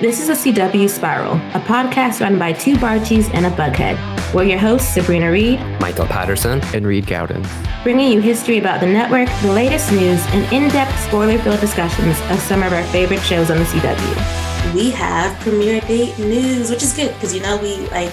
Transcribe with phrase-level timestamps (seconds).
[0.00, 3.96] This is a CW Spiral, a podcast run by two Barchies and a Bughead.
[4.34, 7.46] We're your hosts, Sabrina Reed, Michael Patterson, and Reed Gaudens,
[7.84, 12.20] bringing you history about the network, the latest news, and in depth spoiler filled discussions
[12.32, 14.74] of some of our favorite shows on the CW.
[14.74, 18.12] We have premiere date news, which is good because you know, we like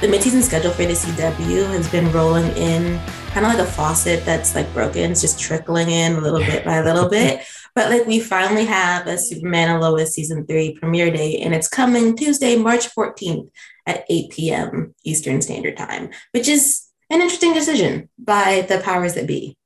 [0.00, 2.98] the mid season schedule for the CW has been rolling in
[3.32, 6.64] kind of like a faucet that's like broken, it's just trickling in a little bit
[6.64, 7.46] by a little bit.
[7.78, 11.68] But like we finally have a Superman and Lois season three premiere date, and it's
[11.68, 13.50] coming Tuesday, March 14th
[13.86, 14.96] at 8 p.m.
[15.04, 19.56] Eastern Standard Time, which is an interesting decision by the powers that be.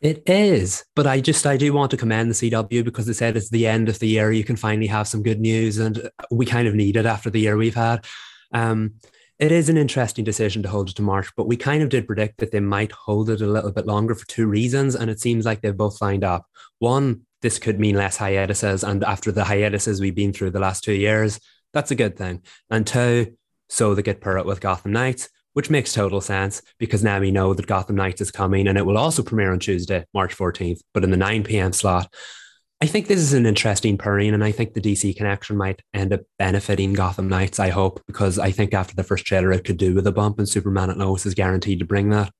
[0.00, 3.36] It is, but I just I do want to commend the CW because they said
[3.36, 4.32] it's the end of the year.
[4.32, 7.38] You can finally have some good news, and we kind of need it after the
[7.38, 8.04] year we've had.
[8.52, 8.94] Um,
[9.38, 12.06] it is an interesting decision to hold it to March, but we kind of did
[12.06, 14.94] predict that they might hold it a little bit longer for two reasons.
[14.94, 16.46] And it seems like they've both lined up.
[16.82, 18.82] One, this could mean less hiatuses.
[18.82, 21.38] And after the hiatuses we've been through the last two years,
[21.72, 22.42] that's a good thing.
[22.70, 23.36] And two,
[23.68, 27.54] so they get Perrot with Gotham Knights, which makes total sense because now we know
[27.54, 31.04] that Gotham Knights is coming and it will also premiere on Tuesday, March 14th, but
[31.04, 31.72] in the 9 p.m.
[31.72, 32.12] slot.
[32.80, 36.12] I think this is an interesting pairing, and I think the DC connection might end
[36.12, 37.60] up benefiting Gotham Knights.
[37.60, 40.40] I hope because I think after the first trailer, it could do with a bump,
[40.40, 42.32] and Superman at Lois is guaranteed to bring that.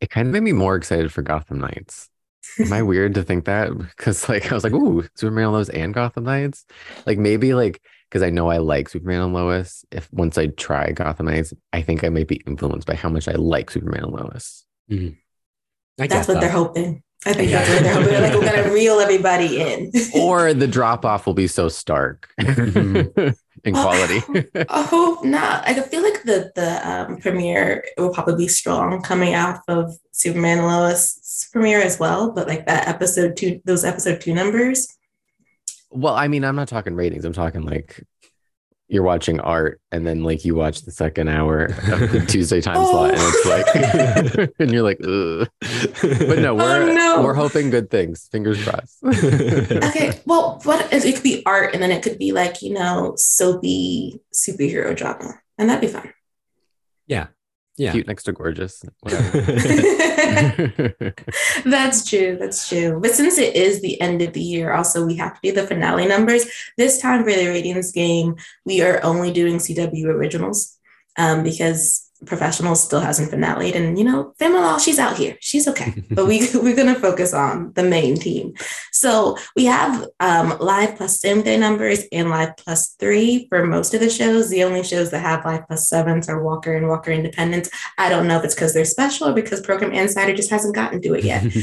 [0.00, 2.08] It kind of made me more excited for Gotham Knights.
[2.58, 3.70] Am I weird to think that?
[3.96, 6.64] Because like I was like, ooh, Superman and Lois and Gotham Knights.
[7.06, 9.84] Like maybe like because I know I like Superman and Lois.
[9.90, 13.28] If once I try Gotham Knights, I think I might be influenced by how much
[13.28, 14.64] I like Superman and Lois.
[14.90, 15.14] Mm-hmm.
[15.98, 16.40] That's what that.
[16.40, 17.02] they're hoping.
[17.24, 18.22] I think that's what they're hoping.
[18.22, 19.90] Like we're gonna reel everybody in.
[20.14, 23.30] or the drop off will be so stark mm-hmm.
[23.66, 24.22] In quality.
[24.68, 25.66] I hope not.
[25.66, 30.64] I feel like the the um, premiere will probably be strong coming off of Superman
[30.64, 32.30] Lois premiere as well.
[32.30, 34.88] But like that episode two, those episode two numbers.
[35.90, 37.24] Well, I mean, I'm not talking ratings.
[37.24, 38.02] I'm talking like
[38.88, 42.76] you're watching art and then like you watch the second hour of the Tuesday time
[42.78, 42.90] oh.
[42.90, 45.48] slot and it's like and you're like Ugh.
[46.28, 47.22] but no oh, we're oh, no.
[47.22, 51.82] we're hoping good things fingers crossed okay well what if it could be art and
[51.82, 56.12] then it could be like you know soapy superhero drama and that'd be fun
[57.06, 57.26] yeah
[57.76, 57.92] yeah.
[57.92, 58.82] cute next to gorgeous.
[61.64, 62.36] that's true.
[62.38, 62.98] That's true.
[63.00, 65.66] But since it is the end of the year, also we have to do the
[65.66, 66.46] finale numbers.
[66.76, 70.76] This time for the ratings game, we are only doing CW originals
[71.18, 75.36] um, because professional still hasn't finale and you know Famila, she's out here.
[75.40, 75.94] She's okay.
[76.10, 78.54] But we we're going to focus on the main team.
[78.92, 83.94] So we have um, live plus same day numbers and live plus three for most
[83.94, 84.48] of the shows.
[84.48, 88.26] The only shows that have live plus sevens are walker and walker independence i don't
[88.26, 91.24] know if it's because they're special or because program insider just hasn't gotten to it
[91.24, 91.44] yet.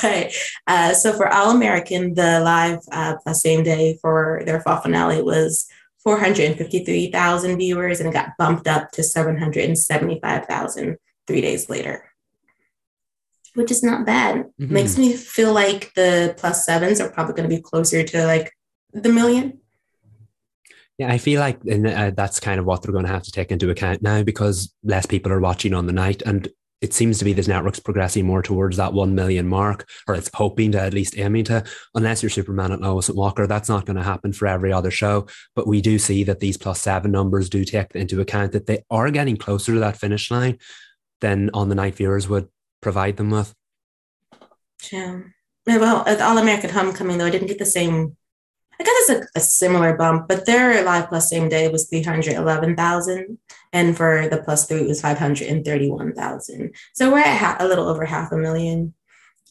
[0.00, 0.32] But
[0.66, 5.20] uh, so for all american the live uh, plus same day for their fall finale
[5.22, 5.68] was
[6.08, 10.96] 453,000 viewers and it got bumped up to 775,000
[11.26, 12.10] three days later,
[13.54, 14.46] which is not bad.
[14.58, 14.72] Mm-hmm.
[14.72, 18.50] Makes me feel like the plus sevens are probably going to be closer to like
[18.94, 19.60] the million.
[20.96, 23.30] Yeah, I feel like and, uh, that's kind of what they're going to have to
[23.30, 26.22] take into account now because less people are watching on the night.
[26.22, 26.48] And
[26.80, 30.30] it seems to be this network's progressing more towards that 1 million mark, or it's
[30.32, 33.46] hoping to at least aiming to, unless you're Superman and Lois and Walker.
[33.46, 35.26] That's not going to happen for every other show.
[35.54, 38.84] But we do see that these plus seven numbers do take into account that they
[38.90, 40.58] are getting closer to that finish line
[41.20, 42.48] than on the night viewers would
[42.80, 43.54] provide them with.
[44.92, 45.20] Yeah.
[45.66, 48.16] Well, at All American Homecoming, though, I didn't get the same
[48.80, 53.38] I guess it's a, a, similar bump, but their live plus same day was 311,000.
[53.72, 56.74] And for the plus three, it was 531,000.
[56.94, 58.94] So we're at ha- a little over half a million.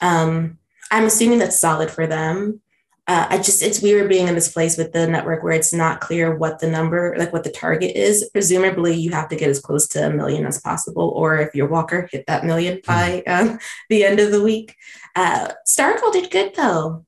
[0.01, 0.57] Um,
[0.91, 2.61] I'm assuming that's solid for them.
[3.09, 6.01] Uh, I just, it's weird being in this place with the network where it's not
[6.01, 8.29] clear what the number, like what the target is.
[8.33, 11.69] Presumably, you have to get as close to a million as possible, or if your
[11.69, 12.85] Walker hit that million hmm.
[12.85, 14.75] by um, the end of the week.
[15.15, 17.05] Uh, Stargirl did good though.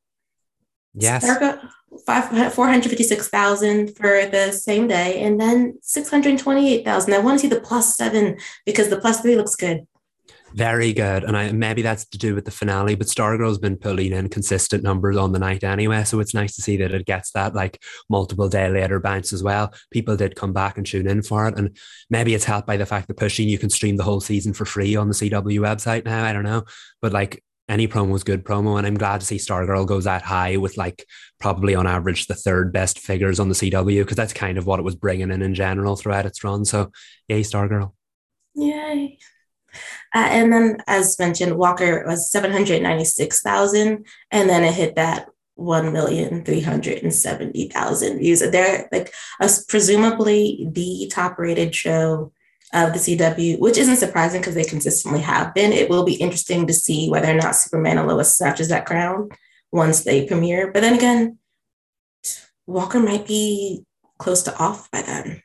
[0.93, 1.25] Yes.
[2.05, 7.13] Five, 456,000 for the same day and then 628,000.
[7.13, 9.87] I want to see the plus seven because the plus three looks good.
[10.53, 11.23] Very good.
[11.23, 14.83] And I maybe that's to do with the finale, but Stargirl's been pulling in consistent
[14.83, 16.03] numbers on the night anyway.
[16.03, 19.43] So it's nice to see that it gets that like multiple day later bounce as
[19.43, 19.73] well.
[19.91, 21.57] People did come back and tune in for it.
[21.57, 21.77] And
[22.09, 24.65] maybe it's helped by the fact that pushing you can stream the whole season for
[24.65, 26.23] free on the CW website now.
[26.23, 26.63] I don't know.
[27.01, 28.77] But like any promo is good promo.
[28.77, 31.05] And I'm glad to see Stargirl goes that high with like
[31.39, 34.79] probably on average the third best figures on the CW because that's kind of what
[34.79, 36.65] it was bringing in in general throughout its run.
[36.65, 36.91] So,
[37.27, 37.93] yay, Stargirl.
[38.55, 39.19] Yay.
[40.15, 44.03] Uh, and then, as mentioned, Walker was 796,000.
[44.31, 45.27] And then it hit that
[45.59, 48.39] 1,370,000 views.
[48.39, 52.31] They're like a, presumably the top rated show
[52.73, 55.71] of the CW, which isn't surprising because they consistently have been.
[55.71, 59.29] It will be interesting to see whether or not Superman and Lois snatches that crown
[59.71, 60.71] once they premiere.
[60.71, 61.37] But then again,
[62.67, 63.85] Walker might be
[64.19, 65.41] close to off by then.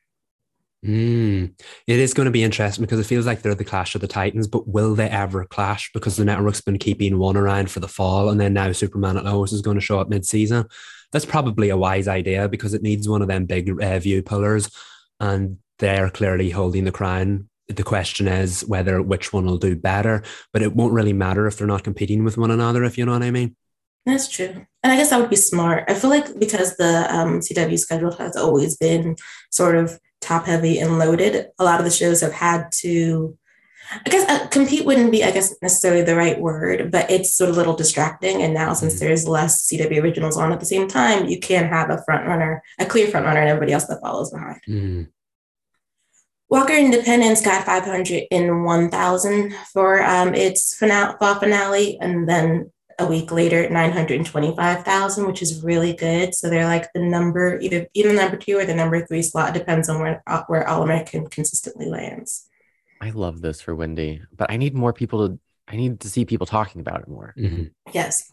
[0.85, 1.59] Mm.
[1.87, 4.07] It is going to be interesting because it feels like they're the clash of the
[4.07, 5.91] titans, but will they ever clash?
[5.95, 9.25] Because the network's been keeping one around for the fall, and then now Superman and
[9.25, 10.67] Lois is going to show up mid-season.
[11.11, 14.71] That's probably a wise idea because it needs one of them big uh, view pillars,
[15.21, 17.49] and they're clearly holding the crown.
[17.69, 20.23] The question is whether which one will do better,
[20.53, 22.85] but it won't really matter if they're not competing with one another.
[22.85, 23.57] If you know what I mean.
[24.07, 24.67] That's true.
[24.83, 25.85] And I guess that would be smart.
[25.89, 29.17] I feel like because the um, CW schedule has always been
[29.51, 33.37] sort of top heavy and loaded, a lot of the shows have had to,
[34.05, 37.49] I guess, uh, compete wouldn't be, I guess, necessarily the right word, but it's sort
[37.49, 38.43] of a little distracting.
[38.43, 39.07] And now, since mm-hmm.
[39.07, 42.63] there's less CW originals on at the same time, you can have a front runner,
[42.79, 44.61] a clear front runner, and everybody else that follows behind.
[44.69, 45.09] Mm.
[46.55, 52.71] Walker Independence got 500 in 1,000 for um, its finale, fall finale, and then
[53.01, 56.33] a week later 925,000 which is really good.
[56.33, 59.89] So they're like the number either either number 2 or the number 3 slot depends
[59.89, 62.49] on where uh, where all american consistently lands.
[63.01, 66.25] I love this for wendy but i need more people to i need to see
[66.25, 67.35] people talking about it more.
[67.37, 67.65] Mm-hmm.
[67.93, 68.33] yes.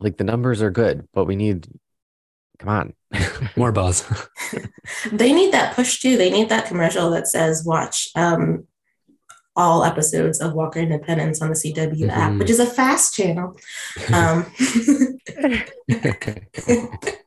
[0.00, 1.66] Like the numbers are good but we need
[2.58, 2.94] come on
[3.56, 4.04] more buzz
[5.12, 8.66] they need that push too they need that commercial that says watch um
[9.58, 12.10] all episodes of Walker Independence on the CW mm-hmm.
[12.10, 13.58] app, which is a fast channel.
[14.14, 14.46] Um,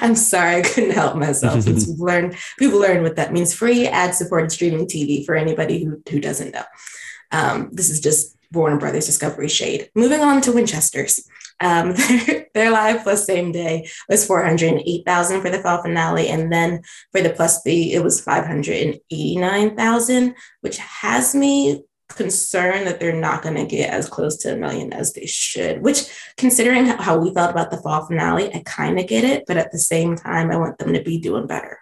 [0.00, 3.52] I'm sorry, I couldn't help myself we've learned people learn what that means.
[3.52, 6.64] Free ad-supported streaming TV for anybody who, who doesn't know.
[7.30, 9.90] Um, this is just Warner Brothers Discovery shade.
[9.94, 11.28] Moving on to Winchester's.
[11.60, 11.94] Um,
[12.54, 16.28] their, live plus same day was 408,000 for the fall finale.
[16.28, 16.82] And then
[17.12, 23.56] for the plus three, it was 589,000, which has me concerned that they're not going
[23.56, 26.04] to get as close to a million as they should, which
[26.36, 29.44] considering how we felt about the fall finale, I kind of get it.
[29.46, 31.78] But at the same time, I want them to be doing better.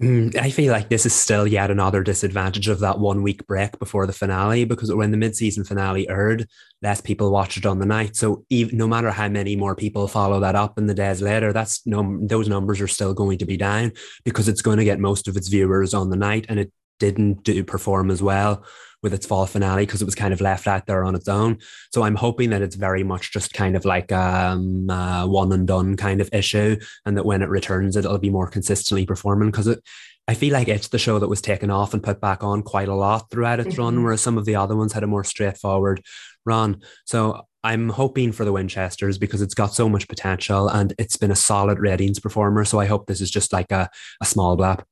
[0.00, 3.78] Mm, I feel like this is still yet another disadvantage of that one week break
[3.78, 6.48] before the finale because when the mid season finale aired,
[6.80, 8.16] less people watched it on the night.
[8.16, 11.52] So even, no matter how many more people follow that up in the days later,
[11.52, 13.92] that's no those numbers are still going to be down
[14.24, 17.42] because it's going to get most of its viewers on the night, and it didn't
[17.44, 18.64] do perform as well
[19.02, 21.58] with its fall finale because it was kind of left out there on its own.
[21.92, 25.66] So I'm hoping that it's very much just kind of like um, a one and
[25.66, 29.66] done kind of issue, and that when it returns, it'll be more consistently performing because
[29.66, 29.82] it.
[30.28, 32.86] I feel like it's the show that was taken off and put back on quite
[32.86, 33.82] a lot throughout its mm-hmm.
[33.82, 36.02] run, whereas some of the other ones had a more straightforward
[36.46, 36.82] run.
[37.04, 41.30] So I'm hoping for the Winchesters because it's got so much potential and it's been
[41.30, 42.64] a solid ratings performer.
[42.64, 43.90] So I hope this is just like a,
[44.22, 44.84] a small blap.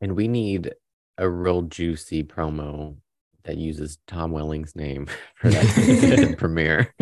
[0.00, 0.74] And we need
[1.16, 2.96] a real juicy promo
[3.44, 5.06] that uses Tom Welling's name
[5.36, 6.94] for that premiere.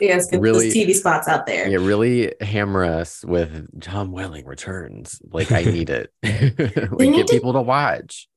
[0.00, 1.68] yes, get really, TV spots out there.
[1.68, 5.20] Yeah, really hammer us with Tom Welling returns.
[5.30, 6.12] Like I need it.
[6.22, 8.28] like need get to, people to watch.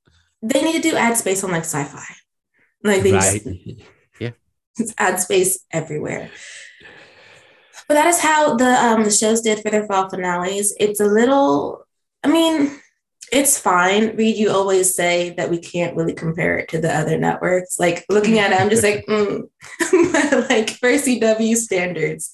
[0.42, 2.04] They need to do ad space on like sci-fi.
[2.84, 3.44] Like they right.
[3.44, 3.82] just,
[4.20, 4.32] yeah,
[4.78, 6.32] it's ad space everywhere.
[7.88, 10.74] But that is how the um the shows did for their fall finales.
[10.80, 11.86] It's a little,
[12.24, 12.80] I mean,
[13.32, 14.16] it's fine.
[14.18, 17.80] Reed, you always say that we can't really compare it to the other networks.
[17.80, 19.48] Like looking at it, I'm just like, mm.
[20.50, 22.32] like for CW standards,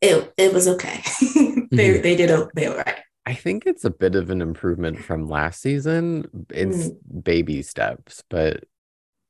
[0.00, 1.02] it it was okay.
[1.72, 2.02] they mm-hmm.
[2.02, 2.96] they did they were right.
[3.24, 6.46] I think it's a bit of an improvement from last season.
[6.50, 7.24] It's mm.
[7.24, 8.64] baby steps, but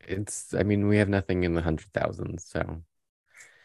[0.06, 2.82] it's I mean, we have nothing in the hundred thousands, so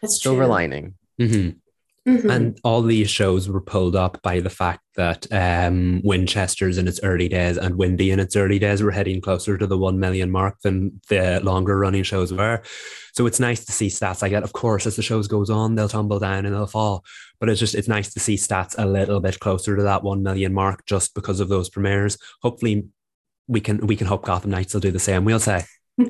[0.02, 0.48] that's silver true.
[0.48, 0.94] lining.
[1.20, 1.58] Mm-hmm.
[2.06, 2.30] Mm-hmm.
[2.30, 7.00] And all these shows were pulled up by the fact that um, Winchester's in its
[7.02, 10.30] early days and Windy in its early days were heading closer to the 1 million
[10.30, 12.62] mark than the longer running shows were.
[13.14, 14.44] So it's nice to see stats like that.
[14.44, 17.06] Of course, as the shows goes on, they'll tumble down and they'll fall.
[17.40, 20.22] But it's just, it's nice to see stats a little bit closer to that 1
[20.22, 22.18] million mark just because of those premieres.
[22.42, 22.88] Hopefully
[23.48, 25.24] we can, we can hope Gotham Knights will do the same.
[25.24, 25.64] We'll say.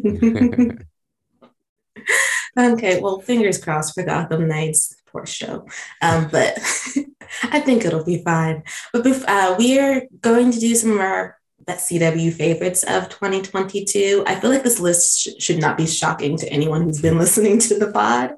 [2.58, 3.00] okay.
[3.00, 5.66] Well, fingers crossed for Gotham Knights poor show.
[6.02, 6.58] Um, but
[7.44, 8.64] I think it'll be fine.
[8.92, 14.24] But uh, we are going to do some of our best CW favorites of 2022.
[14.28, 17.60] I feel like this list sh- should not be shocking to anyone who's been listening
[17.60, 18.34] to the pod.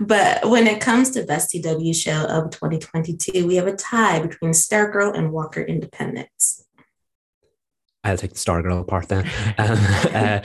[0.00, 4.52] But when it comes to best CW show of 2022, we have a tie between
[4.52, 6.64] Stargirl and Walker Independence.
[8.04, 9.28] I'll take the Stargirl part then.
[9.58, 9.78] Um,
[10.14, 10.40] uh,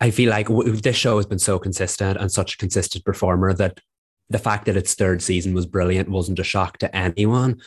[0.00, 3.52] I feel like w- this show has been so consistent and such a consistent performer
[3.54, 3.80] that
[4.30, 7.60] the fact that its third season was brilliant wasn't a shock to anyone.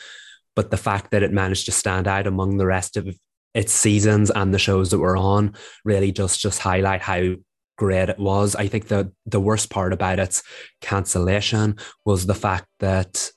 [0.56, 3.16] But the fact that it managed to stand out among the rest of
[3.54, 5.54] its seasons and the shows that were on
[5.84, 7.34] really just just highlight how
[7.76, 8.56] great it was.
[8.56, 10.42] I think the the worst part about its
[10.80, 13.30] cancellation was the fact that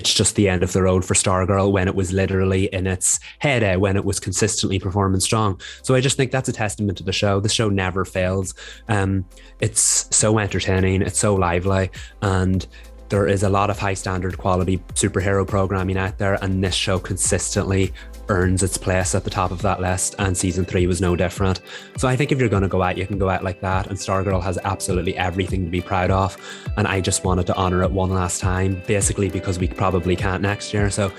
[0.00, 3.20] it's just the end of the road for Stargirl when it was literally in its
[3.40, 5.60] heyday, when it was consistently performing strong.
[5.82, 7.40] So I just think that's a testament to the show.
[7.40, 8.54] The show never fails.
[8.88, 9.24] Um,
[9.60, 11.90] it's so entertaining, it's so lively,
[12.22, 12.66] and
[13.08, 16.98] there is a lot of high standard quality superhero programming out there, and this show
[16.98, 17.92] consistently
[18.28, 21.60] earns its place at the top of that list, and season three was no different.
[21.96, 23.86] So I think if you're going to go out, you can go out like that,
[23.86, 26.36] and Stargirl has absolutely everything to be proud of.
[26.76, 30.42] And I just wanted to honor it one last time, basically because we probably can't
[30.42, 30.90] next year.
[30.90, 31.12] So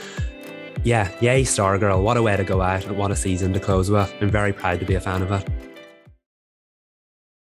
[0.83, 2.01] yeah, yay, Stargirl.
[2.01, 4.13] What a way to go out and what a season to close with.
[4.21, 5.47] I'm very proud to be a fan of it.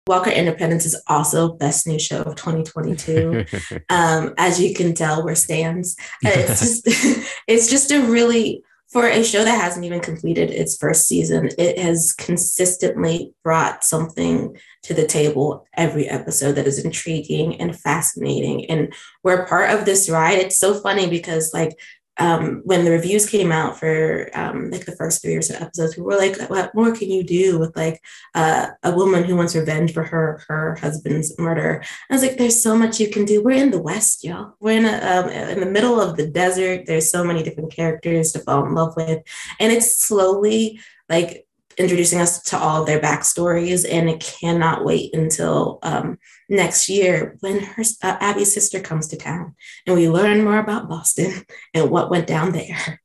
[0.07, 3.45] Walker Independence is also best new show of 2022.
[3.89, 5.95] um, as you can tell, we're stands.
[6.23, 6.81] It's just
[7.47, 11.79] it's just a really for a show that hasn't even completed its first season, it
[11.79, 18.69] has consistently brought something to the table every episode that is intriguing and fascinating.
[18.69, 18.93] And
[19.24, 20.39] we're part of this ride.
[20.39, 21.79] It's so funny because, like,
[22.21, 25.97] um, when the reviews came out for um, like the first three or so episodes,
[25.97, 27.99] we were like, "What more can you do with like
[28.35, 32.61] uh, a woman who wants revenge for her her husband's murder?" I was like, "There's
[32.61, 33.41] so much you can do.
[33.41, 34.53] We're in the West, y'all.
[34.59, 36.85] We're in a, um, in the middle of the desert.
[36.85, 39.23] There's so many different characters to fall in love with,
[39.59, 41.47] and it's slowly like
[41.77, 43.85] introducing us to all of their backstories.
[43.89, 46.17] And it cannot wait until um,
[46.49, 50.89] next year when her uh, Abby's sister comes to town and we learn more about
[50.89, 53.01] Boston and what went down there.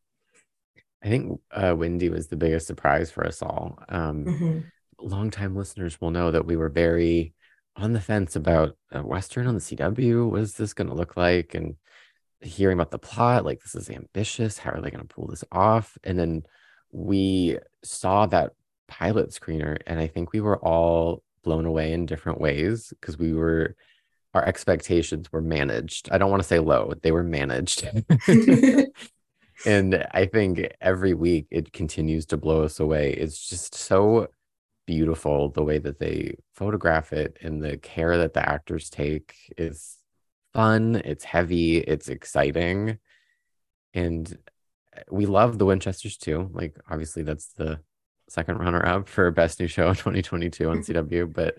[1.02, 3.78] I think uh, Wendy was the biggest surprise for us all.
[3.88, 4.58] Um, mm-hmm.
[4.99, 7.35] Longtime listeners will know that we were very
[7.76, 10.30] on the fence about a Western on the CW.
[10.30, 11.54] What is this going to look like?
[11.54, 11.76] And
[12.40, 14.58] hearing about the plot, like this is ambitious.
[14.58, 15.96] How are they going to pull this off?
[16.02, 16.42] And then
[16.92, 18.52] we saw that
[18.88, 23.33] pilot screener, and I think we were all blown away in different ways because we
[23.33, 23.76] were
[24.35, 26.11] our expectations were managed.
[26.12, 27.88] I don't want to say low, they were managed.
[29.66, 33.12] and I think every week it continues to blow us away.
[33.12, 34.28] It's just so
[34.87, 39.97] beautiful the way that they photograph it and the care that the actors take is
[40.52, 42.99] fun, it's heavy, it's exciting.
[43.95, 44.38] And
[45.11, 46.50] we love the Winchesters too.
[46.53, 47.81] Like obviously that's the
[48.29, 50.93] second runner up for best new show 2022 on mm-hmm.
[50.93, 51.33] CW.
[51.33, 51.59] But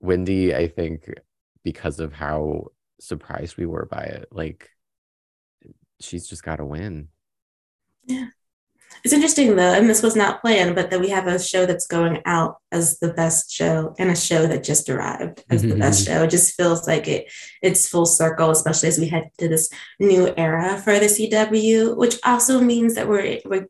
[0.00, 1.12] Wendy, I think
[1.62, 2.68] because of how
[3.00, 4.70] surprised we were by it, like
[6.00, 7.08] she's just got to win.
[8.04, 8.28] Yeah.
[9.04, 11.86] It's interesting though, and this was not planned, but that we have a show that's
[11.86, 16.06] going out as the best show and a show that just arrived as the best
[16.06, 16.22] show.
[16.22, 17.30] It just feels like it
[17.60, 19.68] it's full circle, especially as we head to this
[20.00, 23.68] new era for the CW, which also means that we're we're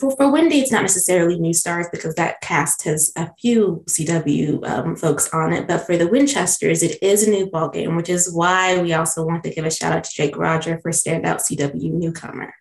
[0.00, 4.68] for, for Wendy, it's not necessarily new stars because that cast has a few CW
[4.68, 5.66] um, folks on it.
[5.66, 9.42] But for the Winchesters, it is a new ballgame, which is why we also want
[9.44, 12.52] to give a shout out to Drake Rodger for standout CW newcomer.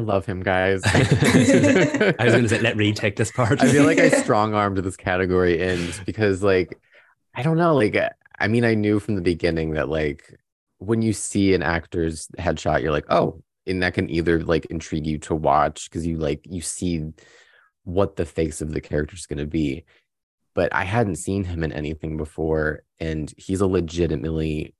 [0.00, 0.80] I love him, guys.
[0.86, 3.60] I was going to say, let Reed take this part.
[3.60, 6.78] I feel like I strong armed this category in because, like,
[7.34, 7.74] I don't know.
[7.74, 7.98] Like,
[8.38, 10.40] I mean, I knew from the beginning that, like,
[10.78, 15.06] when you see an actor's headshot, you're like, oh, and that can either like intrigue
[15.06, 17.12] you to watch because you like, you see
[17.84, 19.84] what the face of the character is going to be.
[20.54, 24.74] But I hadn't seen him in anything before, and he's a legitimately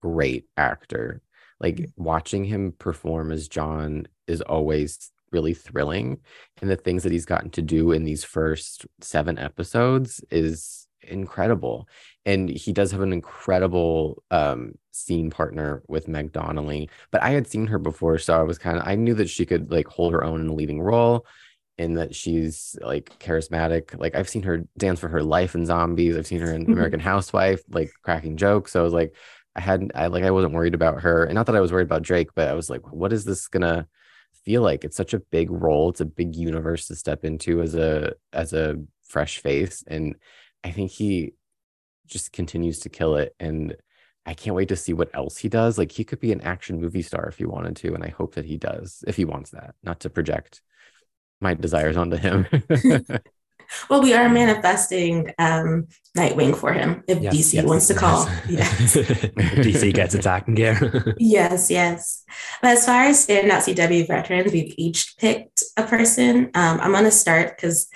[0.00, 1.22] great actor.
[1.60, 2.02] Like, mm-hmm.
[2.02, 6.18] watching him perform as John is always really thrilling
[6.60, 11.88] and the things that he's gotten to do in these first seven episodes is incredible
[12.26, 17.46] and he does have an incredible um, scene partner with meg donnelly but i had
[17.46, 20.12] seen her before so i was kind of i knew that she could like hold
[20.12, 21.24] her own in a leading role
[21.78, 26.16] and that she's like charismatic like i've seen her dance for her life in zombies
[26.16, 29.14] i've seen her in american housewife like cracking jokes so i was like
[29.56, 31.84] i hadn't i like i wasn't worried about her and not that i was worried
[31.84, 33.86] about drake but i was like what is this gonna
[34.44, 34.84] feel like?
[34.84, 38.52] It's such a big role it's a big universe to step into as a as
[38.52, 40.14] a fresh face and
[40.62, 41.32] i think he
[42.06, 43.74] just continues to kill it and
[44.24, 46.80] i can't wait to see what else he does like he could be an action
[46.80, 49.50] movie star if he wanted to and i hope that he does if he wants
[49.50, 50.62] that not to project
[51.40, 52.46] my desires onto him
[53.88, 55.86] well, we are manifesting um,
[56.16, 58.28] Nightwing for him if yes, DC yes, wants to call.
[58.48, 58.96] Yes.
[58.96, 61.14] DC gets its acting gear.
[61.18, 62.24] yes, yes.
[62.60, 66.50] But as far as standout CW veterans, we've each picked a person.
[66.54, 67.88] Um, I'm going to start because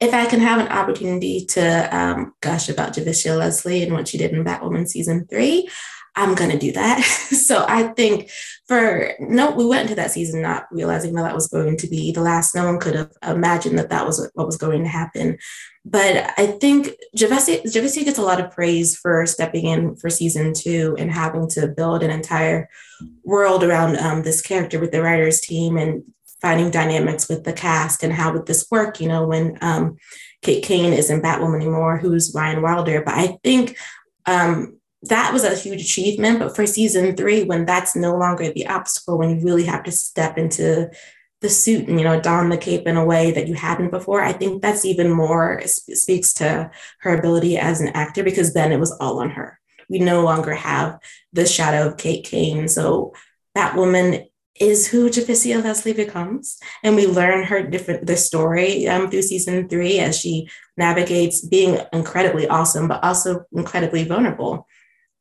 [0.00, 4.18] if I can have an opportunity to um, gush about Javicia Leslie and what she
[4.18, 5.68] did in Batwoman season three,
[6.16, 7.00] I'm going to do that.
[7.04, 8.30] so I think
[8.66, 12.12] for no, we went into that season not realizing that that was going to be
[12.12, 12.54] the last.
[12.54, 15.38] No one could have imagined that that was what was going to happen.
[15.84, 20.52] But I think Javicia, Javicia gets a lot of praise for stepping in for season
[20.52, 22.68] two and having to build an entire
[23.24, 26.04] world around um, this character with the writers team and
[26.40, 29.96] finding dynamics with the cast and how would this work, you know, when um,
[30.42, 33.02] Kate Kane isn't Batwoman anymore, who's Ryan Wilder.
[33.02, 33.76] But I think
[34.26, 36.38] um, that was a huge achievement.
[36.38, 39.92] But for season three, when that's no longer the obstacle, when you really have to
[39.92, 40.90] step into
[41.40, 44.22] the suit and you know don the cape in a way that you hadn't before
[44.22, 48.80] i think that's even more speaks to her ability as an actor because then it
[48.80, 50.98] was all on her we no longer have
[51.32, 53.12] the shadow of kate kane so
[53.56, 54.26] batwoman
[54.60, 56.60] is who Javicia Leslie becomes.
[56.82, 61.78] And we learn her different the story um, through season three as she navigates being
[61.94, 64.66] incredibly awesome, but also incredibly vulnerable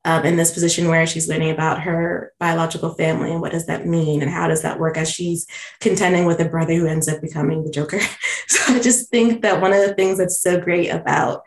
[0.06, 3.86] um, in this position where she's learning about her biological family and what does that
[3.86, 5.46] mean and how does that work as she's
[5.82, 8.00] contending with a brother who ends up becoming the Joker.
[8.48, 11.44] so I just think that one of the things that's so great about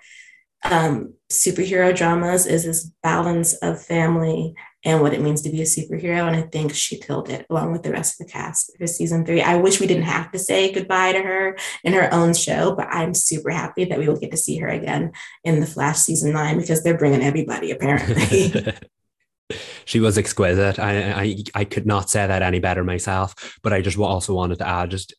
[0.65, 5.65] um, superhero dramas is this balance of family and what it means to be a
[5.65, 6.27] superhero.
[6.27, 9.25] And I think she killed it along with the rest of the cast for season
[9.25, 9.41] three.
[9.41, 12.89] I wish we didn't have to say goodbye to her in her own show, but
[12.91, 15.12] I'm super happy that we will get to see her again
[15.45, 18.75] in the Flash season nine because they're bringing everybody apparently.
[19.85, 20.79] she was exquisite.
[20.79, 23.59] I, I I could not say that any better myself.
[23.62, 25.15] But I just also wanted to add just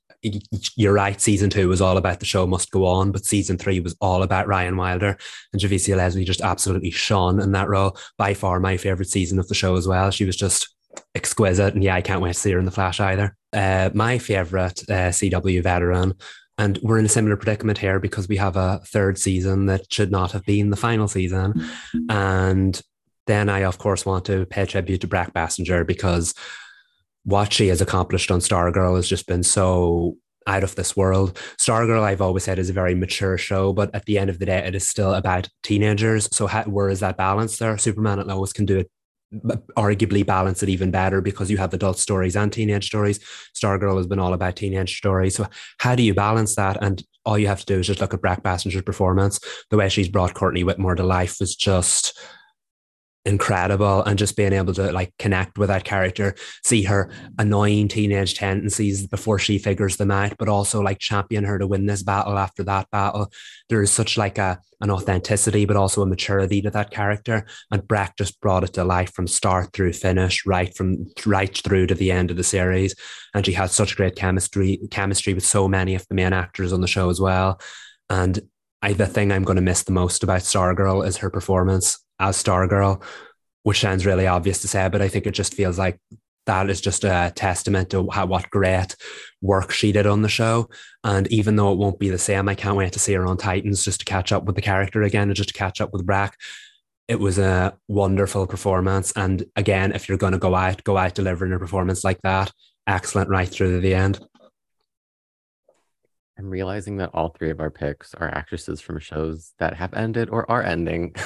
[0.75, 1.19] you're right.
[1.19, 4.23] Season two was all about the show must go on, but season three was all
[4.23, 5.17] about Ryan Wilder
[5.51, 7.97] and Javicia Leslie just absolutely shone in that role.
[8.17, 10.11] By far my favorite season of the show as well.
[10.11, 10.73] She was just
[11.15, 13.35] exquisite, and yeah, I can't wait to see her in the Flash either.
[13.51, 16.13] Uh, my favorite uh, CW veteran,
[16.57, 20.11] and we're in a similar predicament here because we have a third season that should
[20.11, 21.65] not have been the final season,
[22.09, 22.81] and
[23.27, 26.33] then I of course want to pay tribute to Brec Bassinger because
[27.23, 31.37] what she has accomplished on Stargirl has just been so out of this world.
[31.57, 34.45] Stargirl, I've always said, is a very mature show, but at the end of the
[34.45, 36.27] day, it is still about teenagers.
[36.35, 37.77] So, how, where is that balance there?
[37.77, 38.91] Superman and Lois can do it,
[39.77, 43.19] arguably balance it even better because you have adult stories and teenage stories.
[43.55, 45.35] Stargirl has been all about teenage stories.
[45.35, 45.47] So,
[45.79, 46.77] how do you balance that?
[46.81, 49.39] And all you have to do is just look at Brec Bassinger's performance.
[49.69, 52.19] The way she's brought Courtney Whitmore to life was just
[53.25, 57.09] incredible and just being able to like connect with that character see her
[57.39, 61.85] annoying teenage tendencies before she figures them out but also like champion her to win
[61.85, 63.31] this battle after that battle.
[63.69, 68.17] There's such like a an authenticity but also a maturity to that character and Brec
[68.17, 72.11] just brought it to life from start through finish right from right through to the
[72.11, 72.93] end of the series.
[73.33, 76.81] And she had such great chemistry chemistry with so many of the main actors on
[76.81, 77.61] the show as well.
[78.09, 78.41] And
[78.81, 82.41] I, the thing I'm going to miss the most about Stargirl is her performance as
[82.41, 83.03] Stargirl,
[83.63, 85.99] which sounds really obvious to say, but I think it just feels like
[86.45, 88.95] that is just a testament to how what great
[89.41, 90.69] work she did on the show.
[91.03, 93.37] And even though it won't be the same, I can't wait to see her on
[93.37, 96.05] Titans just to catch up with the character again and just to catch up with
[96.05, 96.33] Brec.
[97.07, 99.13] It was a wonderful performance.
[99.15, 102.51] And again, if you're going to go out, go out delivering a performance like that.
[102.87, 104.19] Excellent right through to the end.
[106.37, 110.29] I'm realizing that all three of our picks are actresses from shows that have ended
[110.29, 111.15] or are ending.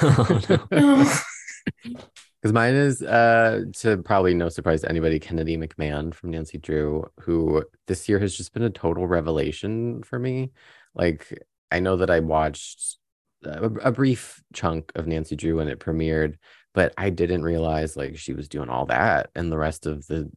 [2.40, 6.56] Because oh, mine is, uh, to probably no surprise to anybody, Kennedy McMann from Nancy
[6.56, 10.52] Drew, who this year has just been a total revelation for me.
[10.94, 11.36] Like,
[11.72, 12.98] I know that I watched
[13.44, 16.36] a, a brief chunk of Nancy Drew when it premiered,
[16.74, 20.30] but I didn't realize like she was doing all that and the rest of the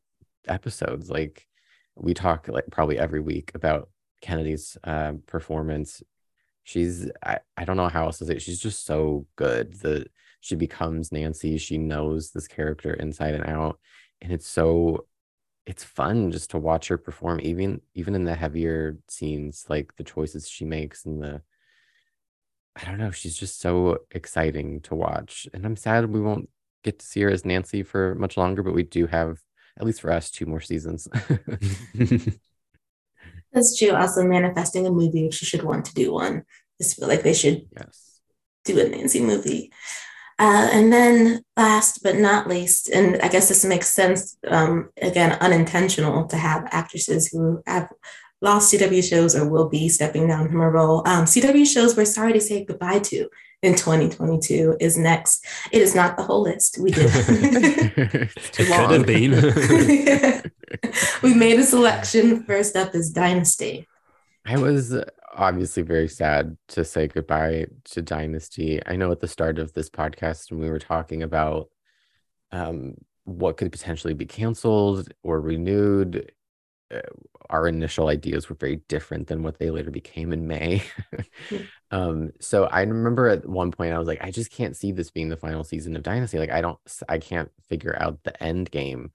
[0.48, 1.10] episodes.
[1.10, 1.48] Like,
[1.96, 3.90] we talk like probably every week about
[4.22, 6.02] Kennedy's uh, performance.
[6.64, 8.42] She's I, I don't know how else to say it.
[8.42, 9.74] She's just so good.
[9.74, 10.08] The
[10.42, 11.58] she becomes Nancy.
[11.58, 13.80] She knows this character inside and out,
[14.22, 15.08] and it's so
[15.66, 17.40] it's fun just to watch her perform.
[17.44, 21.42] Even even in the heavier scenes, like the choices she makes and the
[22.76, 23.12] I don't know.
[23.12, 26.50] She's just so exciting to watch, and I'm sad we won't
[26.84, 28.64] get to see her as Nancy for much longer.
[28.64, 29.40] But we do have,
[29.78, 31.08] at least for us, two more seasons.
[33.54, 33.92] That's true.
[33.92, 36.38] Also, manifesting a movie if she should want to do one.
[36.40, 38.20] I just feel like they should yes.
[38.66, 39.72] do a Nancy movie.
[40.40, 45.38] Uh, and then, last but not least, and I guess this makes sense, um, again,
[45.40, 47.90] unintentional to have actresses who have
[48.42, 51.08] lost CW shows or will be stepping down from a role.
[51.08, 53.30] Um, CW shows we're sorry to say goodbye to
[53.62, 55.46] in 2022 is next.
[55.72, 56.80] It is not the whole list.
[56.80, 57.12] We did.
[57.16, 60.52] it could have been.
[61.24, 62.44] we made a selection.
[62.44, 63.88] First up is Dynasty.
[64.46, 64.96] I was
[65.34, 68.82] obviously very sad to say goodbye to Dynasty.
[68.86, 71.70] I know at the start of this podcast when we were talking about
[72.52, 76.32] um, what could potentially be canceled or renewed,
[76.94, 77.00] uh,
[77.50, 80.84] our initial ideas were very different than what they later became in May.
[81.92, 85.12] Um, so I remember at one point I was like, I just can't see this
[85.12, 86.40] being the final season of Dynasty.
[86.40, 89.12] Like I don't, I can't figure out the end game.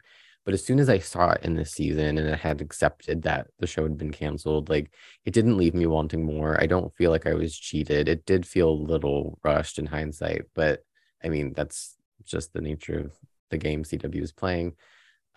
[0.46, 3.48] But as soon as I saw it in this season and I had accepted that
[3.59, 4.92] the show had been canceled, like
[5.24, 6.56] it didn't leave me wanting more.
[6.61, 8.09] I don't feel like I was cheated.
[8.09, 10.85] It did feel a little rushed in hindsight, but
[11.22, 13.12] I mean, that's just the nature of
[13.50, 14.74] the game CW is playing.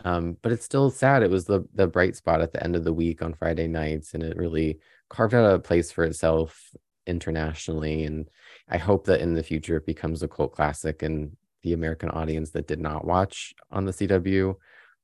[0.04, 1.24] Um, but it's still sad.
[1.24, 4.14] It was the the bright spot at the end of the week on Friday nights,
[4.14, 6.70] and it really carved out a place for itself
[7.06, 8.04] internationally.
[8.04, 8.30] And
[8.68, 12.50] I hope that in the future it becomes a cult classic, and the American audience
[12.50, 14.54] that did not watch on the CW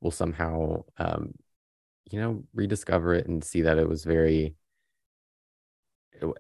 [0.01, 1.33] will somehow, um,
[2.11, 4.55] you know, rediscover it and see that it was very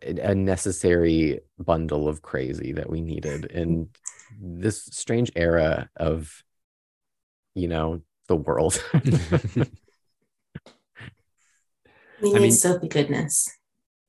[0.02, 3.88] a necessary bundle of crazy that we needed in
[4.40, 6.42] this strange era of
[7.54, 8.82] you know the world.
[8.94, 9.02] we
[12.22, 13.48] need I mean, Sophie goodness.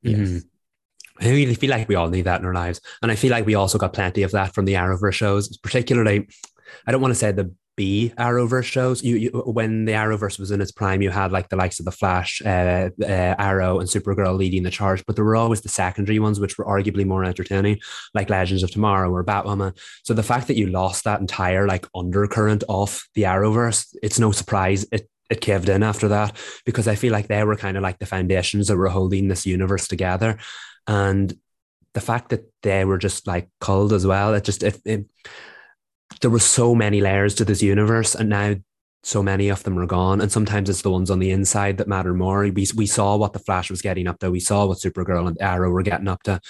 [0.01, 0.17] Yes.
[0.17, 0.37] Mm-hmm.
[1.19, 2.79] I really feel like we all need that in our lives.
[3.01, 6.27] And I feel like we also got plenty of that from the Arrowverse shows, particularly,
[6.85, 9.03] I don't want to say the B Arrowverse shows.
[9.03, 11.85] You, you, when the Arrowverse was in its prime, you had like the likes of
[11.85, 15.69] the Flash, uh, uh, Arrow, and Supergirl leading the charge, but there were always the
[15.69, 17.79] secondary ones, which were arguably more entertaining,
[18.13, 19.77] like Legends of Tomorrow or Batwoman.
[20.03, 24.31] So the fact that you lost that entire like undercurrent of the Arrowverse, it's no
[24.31, 27.83] surprise it it caved in after that because I feel like they were kind of
[27.83, 30.39] like the foundations that were holding this universe together,
[30.87, 31.33] and
[31.93, 35.05] the fact that they were just like culled as well, it just it, it
[36.21, 38.55] there were so many layers to this universe, and now
[39.03, 40.19] so many of them are gone.
[40.19, 42.41] And sometimes it's the ones on the inside that matter more.
[42.41, 44.31] We, we saw what the Flash was getting up to.
[44.31, 46.41] We saw what Supergirl and Arrow were getting up to.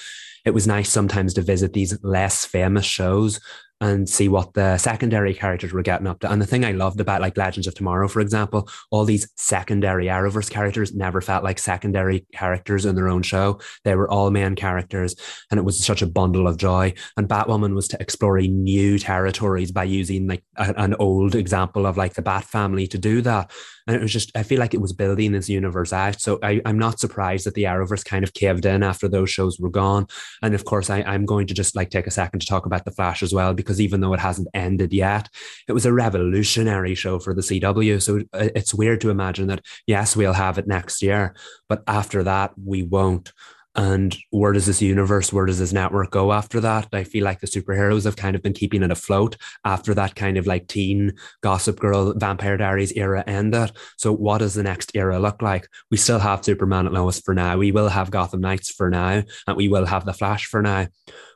[0.45, 3.39] It was nice sometimes to visit these less famous shows
[3.79, 6.31] and see what the secondary characters were getting up to.
[6.31, 10.07] And the thing I loved about like Legends of Tomorrow, for example, all these secondary
[10.07, 13.59] Arrowverse characters never felt like secondary characters in their own show.
[13.83, 15.15] They were all main characters,
[15.51, 16.93] and it was such a bundle of joy.
[17.17, 21.97] And Batwoman was to exploring new territories by using like a, an old example of
[21.97, 23.51] like the Bat family to do that.
[23.87, 26.19] And it was just, I feel like it was building this universe out.
[26.19, 29.59] So I, am not surprised that the Arrowverse kind of caved in after those shows
[29.59, 30.07] were gone.
[30.41, 32.85] And of course, I, I'm going to just like take a second to talk about
[32.85, 35.29] The Flash as well, because even though it hasn't ended yet,
[35.67, 38.01] it was a revolutionary show for the CW.
[38.01, 41.35] So it's weird to imagine that, yes, we'll have it next year,
[41.69, 43.31] but after that, we won't.
[43.77, 46.87] And where does this universe, where does this network go after that?
[46.93, 50.35] I feel like the superheroes have kind of been keeping it afloat after that kind
[50.37, 53.71] of like teen Gossip Girl, Vampire Diaries era ended.
[53.97, 55.67] So, what does the next era look like?
[55.91, 57.57] We still have Superman and Lois for now.
[57.57, 60.87] We will have Gotham Knights for now, and we will have The Flash for now.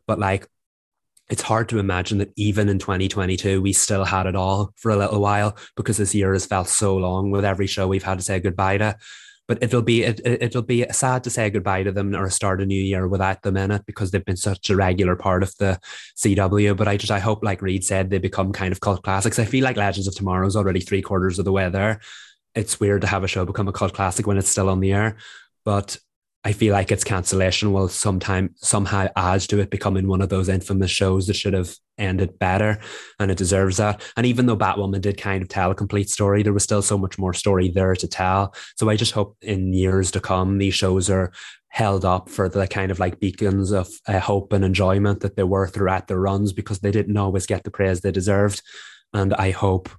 [0.08, 0.48] But like,
[1.30, 4.98] it's hard to imagine that even in 2022 we still had it all for a
[4.98, 8.24] little while because this year has felt so long with every show we've had to
[8.24, 8.98] say goodbye to
[9.52, 12.66] but it'll be it, it'll be sad to say goodbye to them or start a
[12.66, 15.78] new year without them in it because they've been such a regular part of the
[16.16, 16.78] CW.
[16.78, 19.40] But I just I hope, like Reed said, they become kind of cult classics.
[19.40, 22.00] I feel like Legends of Tomorrow is already three quarters of the way there.
[22.56, 24.94] It's weird to have a show become a cult classic when it's still on the
[24.94, 25.18] air,
[25.66, 25.98] but
[26.44, 30.50] I feel like its cancellation will sometime somehow add to it becoming one of those
[30.50, 32.80] infamous shows that should have ended better,
[33.20, 34.02] and it deserves that.
[34.18, 36.98] And even though Batwoman did kind of tell a complete story, there was still so
[36.98, 38.56] much more story there to tell.
[38.76, 41.32] So I just hope in years to come these shows are
[41.68, 45.44] held up for the kind of like beacons of uh, hope and enjoyment that they
[45.44, 48.62] were throughout their runs because they didn't always get the praise they deserved.
[49.14, 49.90] And I hope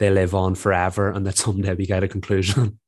[0.00, 2.78] they live on forever and that someday we get a conclusion.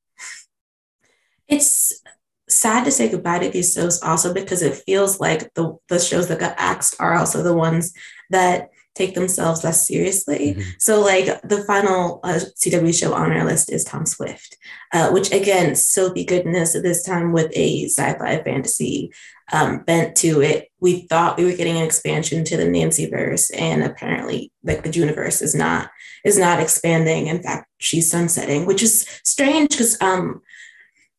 [1.49, 2.03] It's
[2.49, 6.29] sad to say goodbye to these shows also because it feels like the, the shows
[6.29, 7.93] that got axed are also the ones
[8.31, 10.55] that take themselves less seriously.
[10.55, 10.71] Mm-hmm.
[10.79, 14.57] So, like the final uh, CW show on our list is Tom Swift,
[14.93, 19.13] uh, which again, Sophie goodness, this time with a sci fi fantasy
[19.53, 20.69] um, bent to it.
[20.81, 24.89] We thought we were getting an expansion to the Nancy verse, and apparently, like the
[24.89, 25.91] Drewniverse is not
[26.25, 27.27] is not expanding.
[27.27, 30.41] In fact, she's sunsetting, which is strange because um,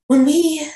[0.07, 0.67] when we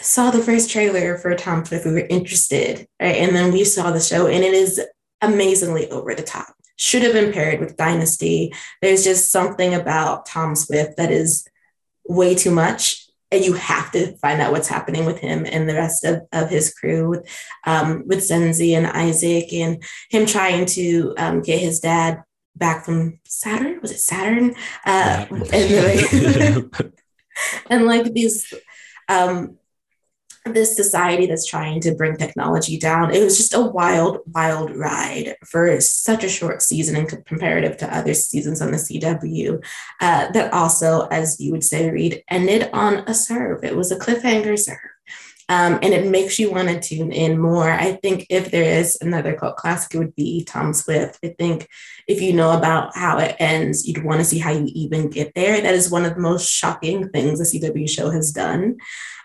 [0.00, 3.16] saw the first trailer for Tom Swift, we were interested, right?
[3.16, 4.80] And then we saw the show, and it is
[5.22, 6.54] amazingly over the top.
[6.76, 8.52] Should have been paired with Dynasty.
[8.82, 11.46] There's just something about Tom Swift that is
[12.06, 13.06] way too much.
[13.32, 16.48] And you have to find out what's happening with him and the rest of, of
[16.48, 17.22] his crew,
[17.64, 22.22] um, with Zenzi and Isaac, and him trying to um, get his dad
[22.54, 23.80] back from Saturn.
[23.80, 24.54] Was it Saturn?
[24.84, 26.92] Uh, and, like,
[27.70, 28.52] and like these
[29.08, 29.58] um,
[30.52, 33.14] this society that's trying to bring technology down.
[33.14, 37.96] It was just a wild, wild ride for such a short season and comparative to
[37.96, 39.64] other seasons on the CW.
[40.00, 43.64] Uh, that also, as you would say, Reed, ended on a serve.
[43.64, 44.78] It was a cliffhanger serve.
[45.48, 47.70] Um, and it makes you want to tune in more.
[47.70, 51.20] I think if there is another cult classic, it would be Tom Swift.
[51.24, 51.68] I think
[52.08, 55.34] if you know about how it ends, you'd want to see how you even get
[55.34, 55.60] there.
[55.60, 58.78] That is one of the most shocking things the CW show has done.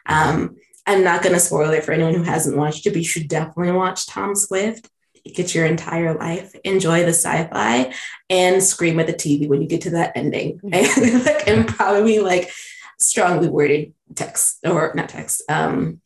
[0.06, 3.08] Um, I'm not going to spoil it for anyone who hasn't watched it, but you
[3.08, 4.90] should definitely watch Tom Swift.
[5.36, 7.94] Get your entire life, enjoy the sci-fi,
[8.30, 10.60] and scream at the TV when you get to that ending.
[10.74, 12.52] and, and probably like
[13.00, 16.02] strongly worded text or not text, um,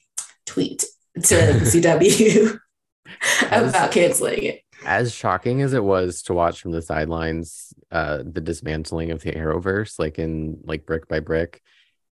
[0.46, 0.84] tweet
[1.16, 2.60] to CW
[3.48, 4.62] about canceling it.
[4.86, 9.32] As shocking as it was to watch from the sidelines, uh, the dismantling of the
[9.32, 11.62] Arrowverse, like in like brick by brick,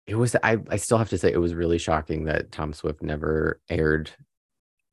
[0.07, 3.03] it was I, I still have to say it was really shocking that Tom Swift
[3.03, 4.11] never aired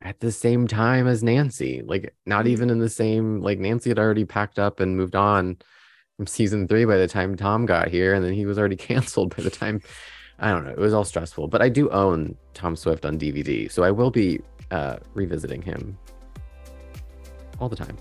[0.01, 1.81] at the same time as Nancy.
[1.85, 2.49] Like not mm.
[2.49, 5.57] even in the same like Nancy had already packed up and moved on
[6.17, 9.35] from season 3 by the time Tom got here and then he was already canceled
[9.35, 9.81] by the time
[10.41, 10.71] I don't know.
[10.71, 14.09] It was all stressful, but I do own Tom Swift on DVD, so I will
[14.09, 14.39] be
[14.71, 15.97] uh, revisiting him
[17.59, 17.97] all the time.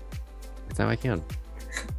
[0.67, 1.21] That's how I can.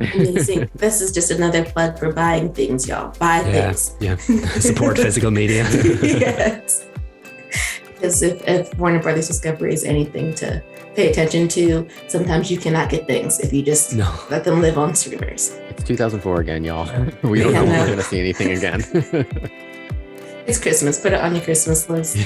[0.00, 0.70] Amazing.
[0.74, 3.14] this is just another plug for buying things, y'all.
[3.18, 3.96] Buy yeah, things.
[4.00, 4.16] Yeah.
[4.61, 5.64] Support physical media.
[5.72, 6.87] yes.
[8.00, 10.62] Because if, if Warner Brothers Discovery is anything to
[10.94, 14.11] pay attention to, sometimes you cannot get things if you just no.
[14.30, 15.50] let them live on streamers.
[15.68, 16.87] It's 2004 again, y'all.
[17.22, 18.83] We don't yeah, know when we're going to see anything again.
[20.46, 20.98] it's Christmas.
[20.98, 22.16] Put it on your Christmas list.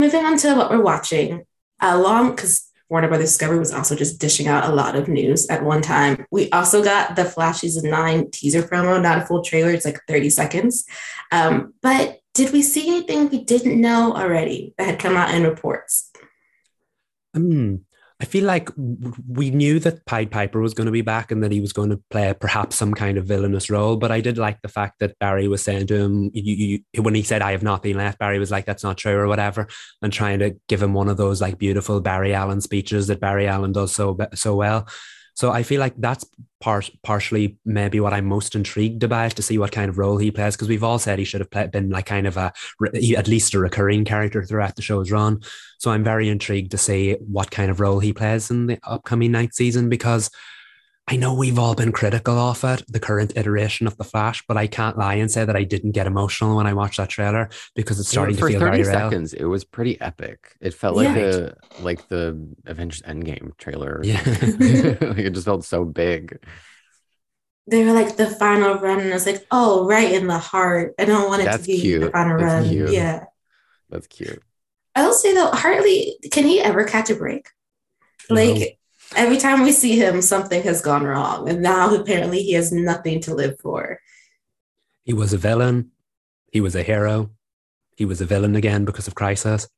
[0.00, 1.44] Moving on to what we're watching.
[1.80, 5.64] Along, because Warner Brothers Discovery was also just dishing out a lot of news at
[5.64, 6.26] one time.
[6.30, 10.00] We also got the Flash Season 9 teaser promo, not a full trailer, it's like
[10.08, 10.84] 30 seconds.
[11.30, 15.44] Um, but did we see anything we didn't know already that had come out in
[15.44, 16.10] reports?
[17.34, 17.84] Um,
[18.22, 21.50] I feel like we knew that Pied Piper was going to be back and that
[21.50, 23.96] he was going to play perhaps some kind of villainous role.
[23.96, 27.16] But I did like the fact that Barry was saying to him, you, you, when
[27.16, 29.66] he said, I have not been left, Barry was like, that's not true or whatever,
[30.02, 33.48] and trying to give him one of those like beautiful Barry Allen speeches that Barry
[33.48, 34.86] Allen does so, so well.
[35.34, 36.24] So I feel like that's
[36.60, 40.30] part partially maybe what I'm most intrigued about to see what kind of role he
[40.30, 42.52] plays because we've all said he should have play, been like kind of a
[43.16, 45.40] at least a recurring character throughout the show's run.
[45.78, 49.32] So I'm very intrigued to see what kind of role he plays in the upcoming
[49.32, 50.30] ninth season because
[51.08, 54.56] I know we've all been critical of it, the current iteration of the Flash, but
[54.56, 57.50] I can't lie and say that I didn't get emotional when I watched that trailer
[57.74, 59.42] because it's starting to feel very seconds, real.
[59.42, 60.54] It was pretty epic.
[60.60, 61.50] It felt like yeah.
[61.80, 64.00] a like the Avengers Endgame trailer.
[64.04, 66.38] Yeah, like it just felt so big.
[67.66, 70.94] They were like the final run, and I was like, "Oh, right in the heart."
[71.00, 72.00] I don't want it That's to be cute.
[72.00, 72.68] the final That's run.
[72.68, 72.90] Cute.
[72.90, 73.24] Yeah,
[73.90, 74.42] That's cute.
[74.94, 77.48] I will say though, Hartley, can he ever catch a break?
[78.30, 78.78] Like
[79.16, 81.48] every time we see him, something has gone wrong.
[81.48, 83.98] And now apparently he has nothing to live for.
[85.04, 85.90] He was a villain.
[86.52, 87.30] He was a hero.
[87.96, 89.68] He was a villain again because of Crisis.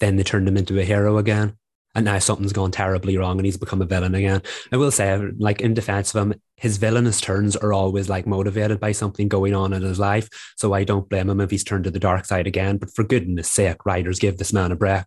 [0.00, 1.56] Then they turned him into a hero again.
[1.94, 4.42] And now something's gone terribly wrong and he's become a villain again.
[4.70, 8.78] I will say, like in defense of him, his villainous turns are always like motivated
[8.78, 10.28] by something going on in his life.
[10.56, 12.76] So I don't blame him if he's turned to the dark side again.
[12.76, 15.04] But for goodness sake, writers, give this man a break.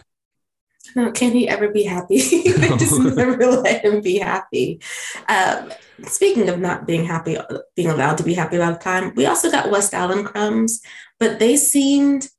[0.96, 2.20] No, can he ever be happy?
[2.52, 4.82] they just never let him be happy.
[5.28, 5.72] Um,
[6.04, 7.38] speaking of not being happy,
[7.76, 10.82] being allowed to be happy all the time, we also got West Allen crumbs,
[11.20, 12.30] but they seemed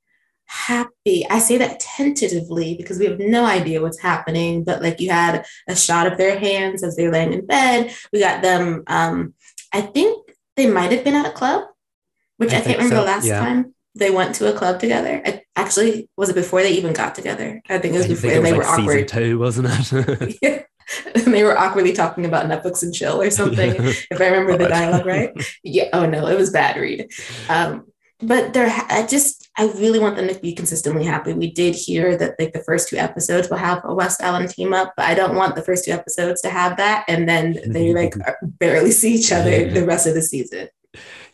[0.47, 1.25] happy.
[1.31, 5.47] I say that tentatively because we have no idea what's happening, but like you had
[5.69, 7.95] a shot of their hands as they're laying in bed.
[8.13, 9.35] We got them, um,
[9.73, 11.69] I think they might have been at a club,
[12.39, 13.05] which I, I can't remember so.
[13.05, 13.39] last yeah.
[13.39, 15.23] time they went to a club together.
[15.25, 17.63] I, actually, was it before they even got together?
[17.69, 18.31] I think it was before.
[18.31, 20.39] and they like were awkward too, wasn't it?
[20.43, 20.63] yeah.
[21.15, 24.69] And they were awkwardly talking about Netflix and chill or something, if I remember the
[24.69, 25.31] dialogue right.
[25.63, 25.89] Yeah.
[25.93, 27.09] Oh no, it was bad read.
[27.49, 27.87] Um,
[28.23, 31.33] but there, I just, I really want them to be consistently happy.
[31.33, 34.75] We did hear that like the first two episodes will have a West Allen team
[34.75, 37.95] up, but I don't want the first two episodes to have that and then they
[37.95, 40.69] like barely see each other the rest of the season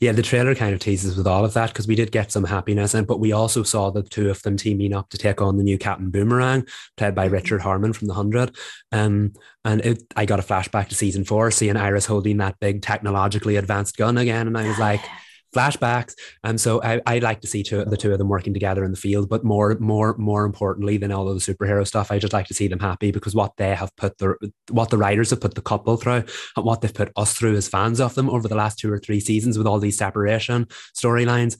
[0.00, 2.44] yeah, the trailer kind of teases with all of that because we did get some
[2.44, 5.56] happiness, and but we also saw the two of them teaming up to take on
[5.56, 6.66] the new Captain Boomerang,
[6.96, 7.34] played by mm-hmm.
[7.34, 8.54] Richard Harmon from The Hundred.
[8.92, 9.32] Um,
[9.64, 13.56] and it, I got a flashback to season four, seeing Iris holding that big technologically
[13.56, 15.00] advanced gun again, and I was like
[15.56, 16.14] flashbacks.
[16.44, 18.90] And so I, I like to see two, the two of them working together in
[18.90, 22.32] the field, but more, more, more importantly than all of the superhero stuff, I just
[22.32, 24.34] like to see them happy because what they have put the,
[24.70, 26.24] what the writers have put the couple through
[26.56, 28.98] and what they've put us through as fans of them over the last two or
[28.98, 31.56] three seasons with all these separation storylines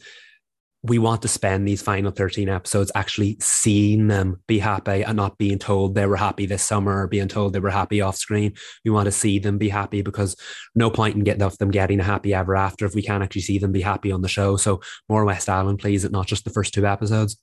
[0.86, 5.36] we want to spend these final 13 episodes actually seeing them be happy and not
[5.38, 8.54] being told they were happy this summer or being told they were happy off screen.
[8.84, 10.36] We want to see them be happy because
[10.74, 13.42] no point in getting of them getting a happy ever after if we can't actually
[13.42, 14.56] see them be happy on the show.
[14.56, 17.36] So more West Allen, please, not just the first two episodes.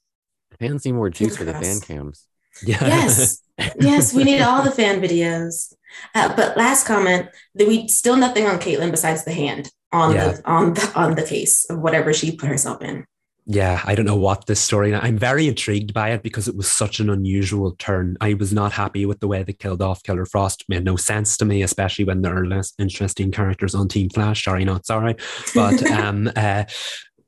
[0.59, 2.27] Fans need more juice for the fan cams.
[2.65, 2.85] Yeah.
[2.85, 3.41] Yes.
[3.79, 5.73] yes, we need all the fan videos.
[6.15, 10.33] Uh, but last comment, that we still nothing on Caitlin besides the hand on Yeah.
[10.33, 13.05] the on the on the case of whatever she put herself in.
[13.45, 14.95] Yeah, I don't know what this story.
[14.95, 18.15] I'm very intrigued by it because it was such an unusual turn.
[18.21, 20.61] I was not happy with the way they killed off Killer Frost.
[20.61, 24.09] It made no sense to me, especially when there are less interesting characters on Team
[24.09, 24.45] Flash.
[24.45, 25.15] Sorry, not sorry,
[25.53, 26.63] but um, uh,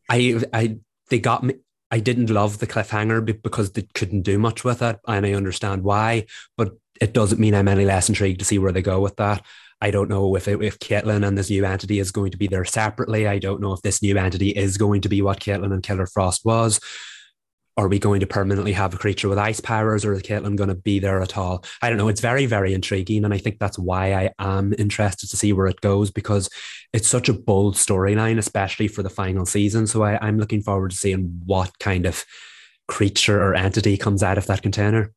[0.10, 0.78] I, I,
[1.10, 1.56] they got me.
[1.91, 5.84] I didn't love the cliffhanger because they couldn't do much with it, and I understand
[5.84, 6.28] why.
[6.56, 9.45] But it doesn't mean I'm any less intrigued to see where they go with that.
[9.86, 12.48] I don't know if it, if Caitlin and this new entity is going to be
[12.48, 13.28] there separately.
[13.28, 16.08] I don't know if this new entity is going to be what Caitlin and Killer
[16.08, 16.80] Frost was.
[17.78, 20.69] Are we going to permanently have a creature with ice powers, or is Caitlin going
[20.69, 21.63] to be there at all?
[21.84, 22.08] I don't know.
[22.08, 25.67] It's very, very intriguing, and I think that's why I am interested to see where
[25.67, 26.50] it goes because
[26.91, 29.86] it's such a bold storyline, especially for the final season.
[29.86, 32.26] So I, I'm looking forward to seeing what kind of
[32.88, 35.13] creature or entity comes out of that container.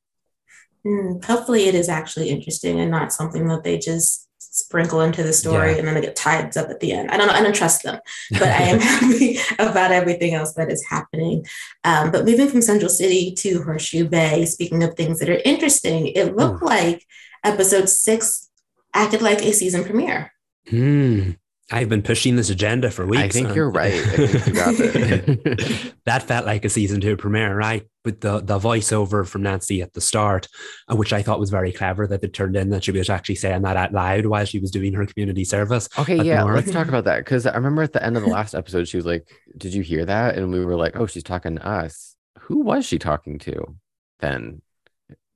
[0.85, 5.33] Hmm, hopefully, it is actually interesting and not something that they just sprinkle into the
[5.33, 5.79] story Yeah.
[5.79, 7.11] and then it get tied up at the end.
[7.11, 7.35] I don't know.
[7.35, 7.99] I don't trust them,
[8.33, 11.47] but I am happy about everything else that is happening.
[11.85, 16.09] Um, but moving from Central City to Horseshoe Bay, speaking of things that are interesting,
[16.09, 17.05] it looked like
[17.45, 18.49] episode six
[18.95, 20.33] acted like a season premiere.
[20.69, 21.31] Hmm.
[21.71, 23.23] I've been pushing this agenda for weeks.
[23.23, 23.93] I think and- you're right.
[23.93, 25.95] I think you got it.
[26.07, 27.87] that felt like a season two premiere, right?
[28.05, 30.49] With the the voiceover from Nancy at the start,
[30.91, 33.35] uh, which I thought was very clever that it turned in that she was actually
[33.35, 35.91] saying that out loud while she was doing her community service.
[35.99, 36.57] Okay, yeah, Nora.
[36.57, 38.97] let's talk about that because I remember at the end of the last episode, she
[38.97, 39.29] was like,
[39.59, 42.87] "Did you hear that?" And we were like, "Oh, she's talking to us." Who was
[42.87, 43.77] she talking to
[44.21, 44.63] then?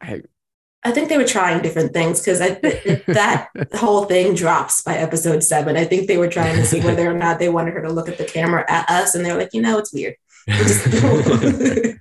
[0.01, 0.23] I,
[0.85, 2.39] I think they were trying different things because
[3.07, 5.77] that whole thing drops by episode seven.
[5.77, 8.09] I think they were trying to see whether or not they wanted her to look
[8.09, 10.17] at the camera at us, and they're like, you know, it's weird.
[10.47, 11.99] it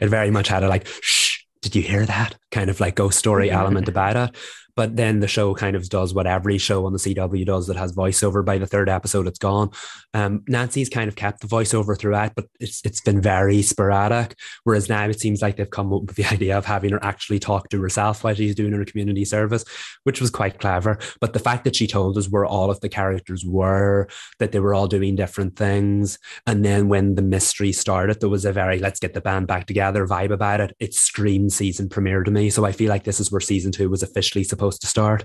[0.00, 2.34] very much had a like, shh, did you hear that?
[2.50, 4.36] Kind of like ghost story element about it.
[4.76, 7.76] But then the show kind of does what every show on the CW does that
[7.76, 8.44] has voiceover.
[8.44, 9.70] By the third episode, it's gone.
[10.14, 14.38] Um, Nancy's kind of kept the voiceover throughout, but it's it's been very sporadic.
[14.64, 17.38] Whereas now it seems like they've come up with the idea of having her actually
[17.38, 19.64] talk to herself while she's doing her community service,
[20.04, 20.98] which was quite clever.
[21.20, 24.08] But the fact that she told us where all of the characters were,
[24.38, 28.44] that they were all doing different things, and then when the mystery started, there was
[28.44, 30.74] a very let's get the band back together vibe about it.
[30.78, 32.50] It screamed season premiere to me.
[32.50, 35.24] So I feel like this is where season two was officially supposed to start.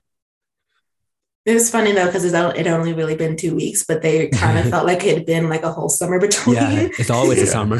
[1.47, 4.69] It was funny though because it only really been two weeks, but they kind of
[4.69, 6.57] felt like it had been like a whole summer between.
[6.57, 7.77] Yeah, it's always a summer.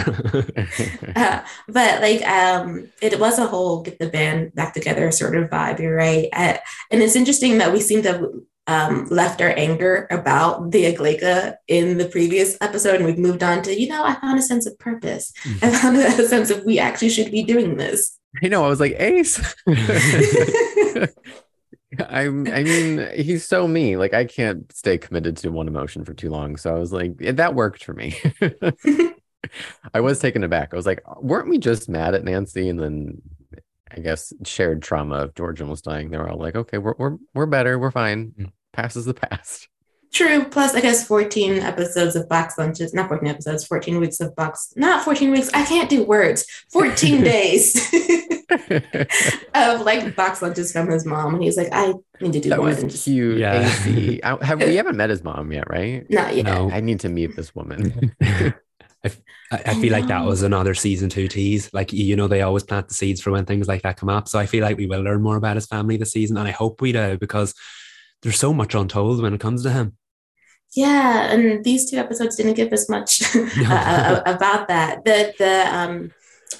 [1.16, 5.50] Uh, but like um it was a whole get the band back together sort of
[5.50, 6.58] vibe you're right Uh,
[6.92, 8.26] and it's interesting that we seem to have
[8.70, 13.62] um, left our anger about the Aglaeca in the previous episode and we've moved on
[13.64, 16.78] to you know i found a sense of purpose i found a sense of we
[16.78, 18.66] actually should be doing this I know.
[18.66, 19.56] I was like, Ace.
[22.10, 22.48] I'm.
[22.48, 23.98] I mean, he's so me.
[23.98, 26.58] Like, I can't stay committed to one emotion for too long.
[26.58, 28.20] So I was like, that worked for me.
[29.94, 30.74] I was taken aback.
[30.74, 32.70] I was like, weren't we just mad at Nancy?
[32.70, 33.22] And then
[33.96, 36.10] I guess shared trauma of George almost dying.
[36.10, 37.80] They were all like, okay, we're we're we're better.
[37.80, 38.34] We're fine.
[38.40, 38.52] Mm.
[38.74, 39.70] Past is the past.
[40.14, 40.46] True.
[40.46, 44.74] Plus, I guess 14 episodes of box lunches, not 14 episodes, 14 weeks of box,
[44.76, 45.50] not 14 weeks.
[45.54, 46.46] I can't do words.
[46.72, 47.76] 14 days
[49.54, 51.36] of like box lunches from his mom.
[51.36, 53.38] And he's like, I need to do that more was than just, cute.
[53.38, 53.68] Yeah.
[53.68, 54.20] Ace.
[54.24, 56.10] I, have we haven't met his mom yet, right?
[56.10, 56.46] not yet.
[56.46, 56.72] No.
[56.72, 58.16] I need to meet this woman.
[59.04, 59.12] I,
[59.52, 61.74] I feel like that was another season two tease.
[61.74, 64.28] Like you know, they always plant the seeds for when things like that come up.
[64.28, 66.52] So I feel like we will learn more about his family this season, and I
[66.52, 67.54] hope we do because
[68.24, 69.98] there's so much untold when it comes to him.
[70.76, 75.06] Yeah, and these two episodes didn't give us much uh, about that.
[75.06, 76.12] The the um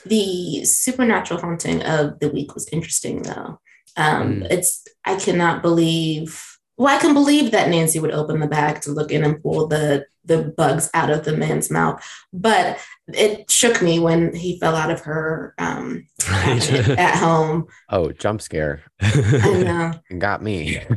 [0.06, 3.60] the supernatural haunting of the week was interesting though.
[3.98, 4.48] Um, Mm.
[4.52, 6.44] It's I cannot believe.
[6.78, 9.68] Well, I can believe that Nancy would open the bag to look in and pull
[9.68, 12.78] the the bugs out of the man's mouth, but
[13.08, 17.00] it shook me when he fell out of her um, cabinet Right.
[17.00, 17.68] at home.
[17.90, 18.84] oh, jump scare.
[19.02, 19.64] I
[20.12, 20.18] know.
[20.18, 20.80] Got me.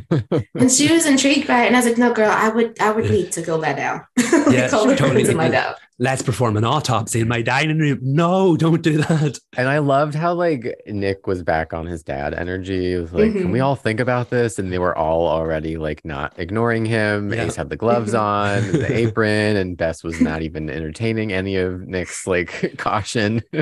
[0.55, 2.91] And she was intrigued by it, and I was like, "No, girl, I would, I
[2.91, 4.01] would need to go lie down.
[4.17, 5.23] like, Yeah, call the totally.
[5.23, 5.23] totally.
[5.25, 7.99] to lie down." Let's perform an autopsy in my dining room.
[8.01, 9.37] No, don't do that.
[9.55, 12.93] And I loved how like Nick was back on his dad energy.
[12.93, 13.65] It was like, can we Mhm.
[13.65, 14.57] all think about this?
[14.57, 17.31] And they were all already like not ignoring him.
[17.31, 17.43] Yeah.
[17.45, 18.97] Ace had the gloves on, the apron.
[18.97, 23.43] apron, and Bess was not even entertaining any of Nick's like caution.
[23.53, 23.61] no,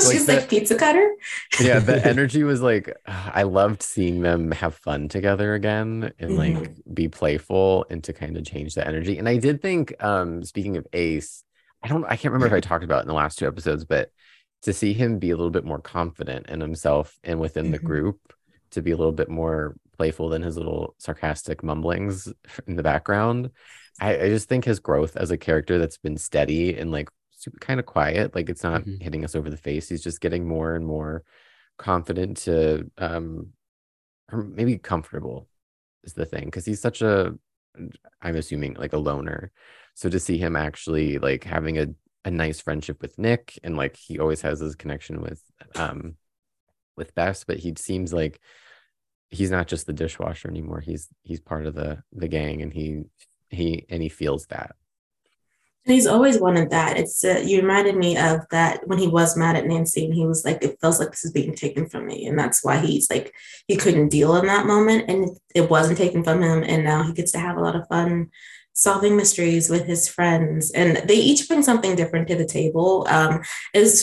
[0.00, 1.06] she's the- like pizza cutter.
[1.60, 6.56] yeah, the energy was like I loved seeing them have fun together again and like
[6.94, 9.18] be playful and to kind of change the energy.
[9.18, 11.44] And I did think, um, speaking of Ace,
[11.82, 13.84] I don't I can't remember if I talked about it in the last two episodes,
[13.84, 14.10] but
[14.62, 17.84] to see him be a little bit more confident in himself and within the Mhm.
[17.90, 18.18] group,
[18.70, 22.32] to be a little bit more playful than his little sarcastic mumblings
[22.66, 23.50] in the background.
[24.00, 27.58] I, I just think his growth as a character that's been steady and like super
[27.58, 29.02] kind of quiet, like it's not Mhm.
[29.02, 29.88] hitting us over the face.
[29.88, 31.24] He's just getting more and more
[31.78, 33.48] confident to um
[34.30, 35.48] or maybe comfortable
[36.04, 37.34] is the thing because he's such a
[38.20, 39.52] i'm assuming like a loner.
[39.94, 41.88] So to see him actually like having a,
[42.24, 45.42] a nice friendship with nick and like he always has his connection with
[45.74, 46.14] um
[46.96, 48.40] with bess but he seems like
[49.30, 50.80] he's not just the dishwasher anymore.
[50.80, 53.02] He's he's part of the the gang and he
[53.50, 54.76] he and he feels that
[55.88, 56.96] he's always wanted that.
[56.96, 60.26] It's uh, you reminded me of that when he was mad at Nancy and he
[60.26, 63.10] was like, "It feels like this is being taken from me," and that's why he's
[63.10, 63.34] like
[63.66, 67.12] he couldn't deal in that moment, and it wasn't taken from him, and now he
[67.12, 68.30] gets to have a lot of fun
[68.74, 73.06] solving mysteries with his friends, and they each bring something different to the table.
[73.08, 73.42] Um,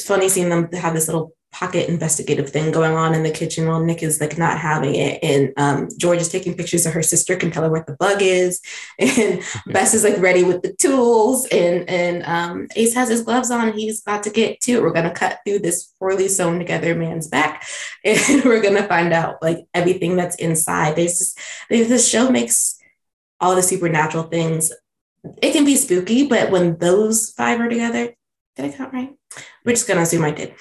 [0.06, 3.80] funny seeing them have this little pocket investigative thing going on in the kitchen while
[3.80, 5.24] Nick is like not having it.
[5.24, 8.18] And um, George is taking pictures of her sister, can tell her what the bug
[8.22, 8.62] is.
[9.00, 11.48] And Bess is like ready with the tools.
[11.48, 13.74] And and um, Ace has his gloves on.
[13.74, 14.82] He's about to get to it.
[14.82, 17.66] We're gonna cut through this poorly sewn together man's back,
[18.04, 20.96] and we're gonna find out like everything that's inside.
[20.96, 21.36] There's this,
[21.70, 22.78] there's this show makes
[23.40, 24.72] all the supernatural things.
[25.42, 28.14] It can be spooky, but when those five are together,
[28.56, 29.16] did I count right?
[29.66, 30.50] We're just gonna assume I did.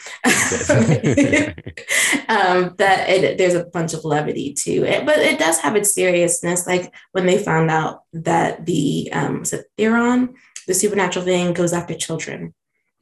[2.28, 5.94] um, that it, there's a bunch of levity to it, but it does have its
[5.94, 6.66] seriousness.
[6.66, 10.34] Like when they found out that the um, was it Theron,
[10.66, 12.54] the supernatural thing, goes after children.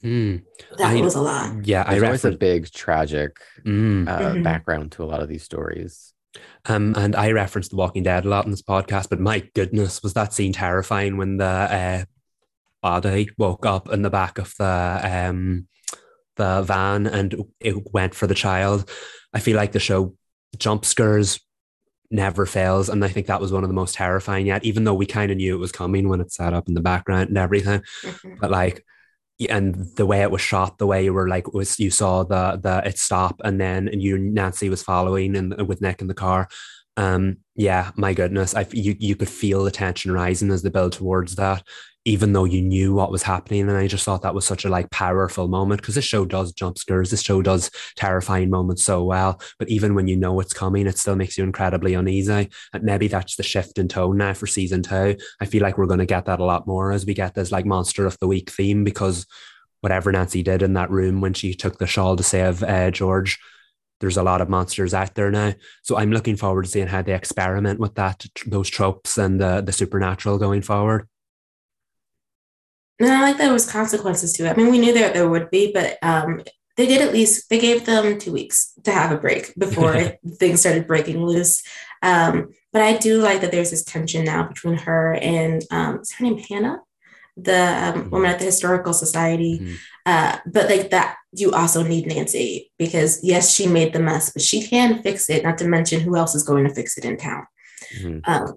[0.03, 0.39] Hmm.
[0.79, 1.65] That I- was a lot.
[1.65, 4.09] Yeah, I there's always a big tragic Mm.
[4.09, 4.43] uh, Mhm.
[4.43, 6.13] background to a lot of these stories
[6.65, 10.03] Um, and I referenced The Walking Dead a lot in this podcast, but my goodness,
[10.03, 12.05] was that scene terrifying when the uh,
[12.83, 15.67] body woke up in the back of the um,
[16.37, 18.89] the van and it went for the child.
[19.33, 20.15] I feel like the show
[20.59, 21.41] jump scares
[22.11, 24.65] never fails, and I think that was one of the most terrifying yet.
[24.65, 26.81] Even though we kind of knew it was coming when it sat up in the
[26.81, 28.39] background and everything, Mhm.
[28.41, 28.85] but like
[29.51, 32.61] and the way it was shot the way you were like was you saw the
[32.63, 36.15] the it stop and then and you nancy was following and with nick in the
[36.15, 36.47] car
[36.97, 38.55] um yeah my goodness.
[38.55, 41.63] I you, you could feel the tension rising as they build towards that
[42.05, 43.69] even though you knew what was happening.
[43.69, 46.53] And i just thought that was such a like powerful moment because this show does
[46.53, 47.11] jump scares.
[47.11, 49.41] This show does terrifying moments so well.
[49.59, 52.51] But even when you know it's coming it still makes you incredibly uneasy.
[52.73, 55.17] And maybe that's the shift in tone now for season two.
[55.41, 57.53] I feel like we're going to get that a lot more as we get this
[57.53, 59.27] like monster of the week theme because
[59.81, 63.39] whatever Nancy did in that room when she took the shawl to save uh, George,
[64.03, 65.55] there's a lot of monsters out there now.
[65.83, 69.63] So I'm looking forward to seeing how they experiment with that, those tropes and the
[69.63, 71.09] the supernatural going forward.
[72.99, 74.51] And I like that there was consequences to it.
[74.51, 76.43] I mean, we knew that there would be, but um,
[76.77, 79.95] they did at least they gave them two weeks to have a break before
[80.39, 81.63] things started breaking loose.
[82.03, 86.13] Um, but I do like that there's this tension now between her and um, is
[86.15, 86.81] her name Hannah,
[87.37, 88.11] the um, Mhm.
[88.11, 89.59] woman at the historical society.
[89.61, 89.75] Mhm.
[90.05, 94.43] Uh, but like that, you also need Nancy because yes, she made the mess, but
[94.43, 95.43] she can fix it.
[95.45, 97.47] Not to mention who else is going to fix it in town.
[98.01, 98.21] Mhm.
[98.27, 98.55] Um,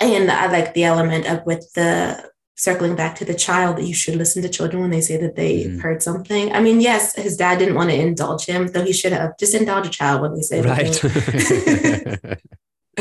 [0.00, 3.94] and I like the element of with the circling back to the child that you
[3.94, 5.80] should listen to children when they say that they Mhm.
[5.80, 6.52] heard something.
[6.52, 9.54] I mean, yes, his dad didn't want to indulge him, though he should have just
[9.54, 12.40] indulge a child when they say that they- Right.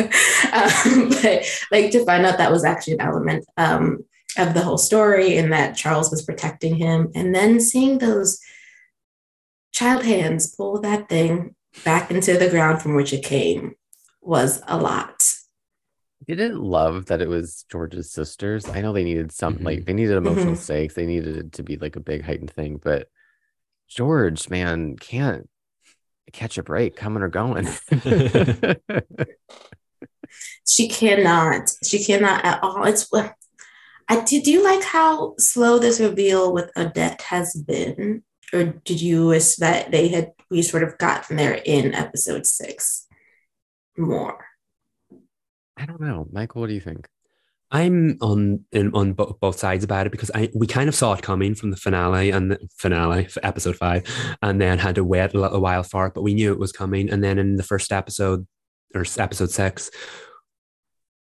[0.53, 4.05] um, but like to find out that was actually an element um,
[4.37, 8.39] of the whole story and that Charles was protecting him, and then seeing those
[9.71, 13.75] child hands pull that thing back into the ground from which it came
[14.21, 15.23] was a lot.
[16.27, 18.69] didn't love that it was George's sisters.
[18.69, 19.63] I know they needed some Mhm.
[19.63, 20.57] like they needed emotional Mhm.
[20.57, 20.93] stakes.
[20.93, 23.07] They needed it to be like a big heightened thing, but
[23.87, 25.49] George, man, can't
[26.31, 27.67] catch a break coming or going.
[30.67, 31.71] She cannot.
[31.83, 32.83] She cannot at all.
[32.85, 33.09] It's.
[34.09, 39.27] I did you like how slow this reveal with Odette has been, or did you
[39.27, 43.05] wish that they had we sort of gotten there in episode six
[43.95, 44.43] more?
[45.77, 46.27] I don't know.
[46.31, 47.07] Michael, what do you think?
[47.71, 51.13] I'm on in, on bo- both sides about it because I we kind of saw
[51.13, 54.03] it coming from the finale and the finale for episode five,
[54.41, 56.71] and then had to wait a little while for it, but we knew it was
[56.71, 57.11] coming.
[57.11, 58.47] And then in the first episode
[58.95, 59.91] or episode six,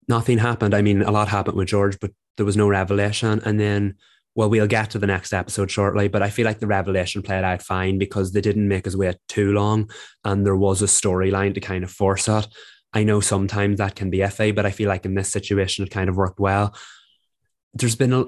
[0.10, 0.74] nothing happened.
[0.74, 3.42] I mean, a lot happened with George, but there was no revelation.
[3.46, 3.96] And then,
[4.36, 7.44] well, we'll get to the next episode shortly, but I feel like the revelation played
[7.44, 9.90] out fine because they didn't make us wait too long
[10.24, 12.48] and there was a storyline to kind of force it.
[12.94, 15.92] I know sometimes that can be iffy, but I feel like in this situation it
[15.92, 16.76] kind of worked well.
[17.74, 18.26] There's been a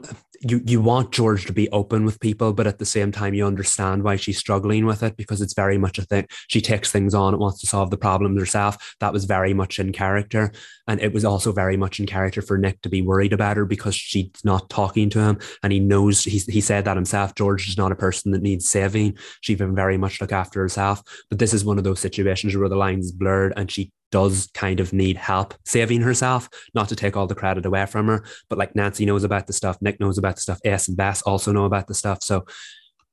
[0.48, 3.46] you you want George to be open with people, but at the same time you
[3.46, 6.28] understand why she's struggling with it because it's very much a thing.
[6.48, 8.96] She takes things on and wants to solve the problems herself.
[9.00, 10.52] That was very much in character,
[10.88, 13.66] and it was also very much in character for Nick to be worried about her
[13.66, 17.34] because she's not talking to him, and he knows he he said that himself.
[17.36, 19.18] George is not a person that needs saving.
[19.42, 22.70] She can very much look after herself, but this is one of those situations where
[22.70, 27.18] the lines blurred, and she does kind of need help saving herself, not to take
[27.18, 28.26] all the credit away from her.
[28.50, 31.22] But like Nancy knows about the stuff, Nick knows about the stuff, Ace and Bess
[31.24, 32.24] also know about the stuff.
[32.24, 32.46] So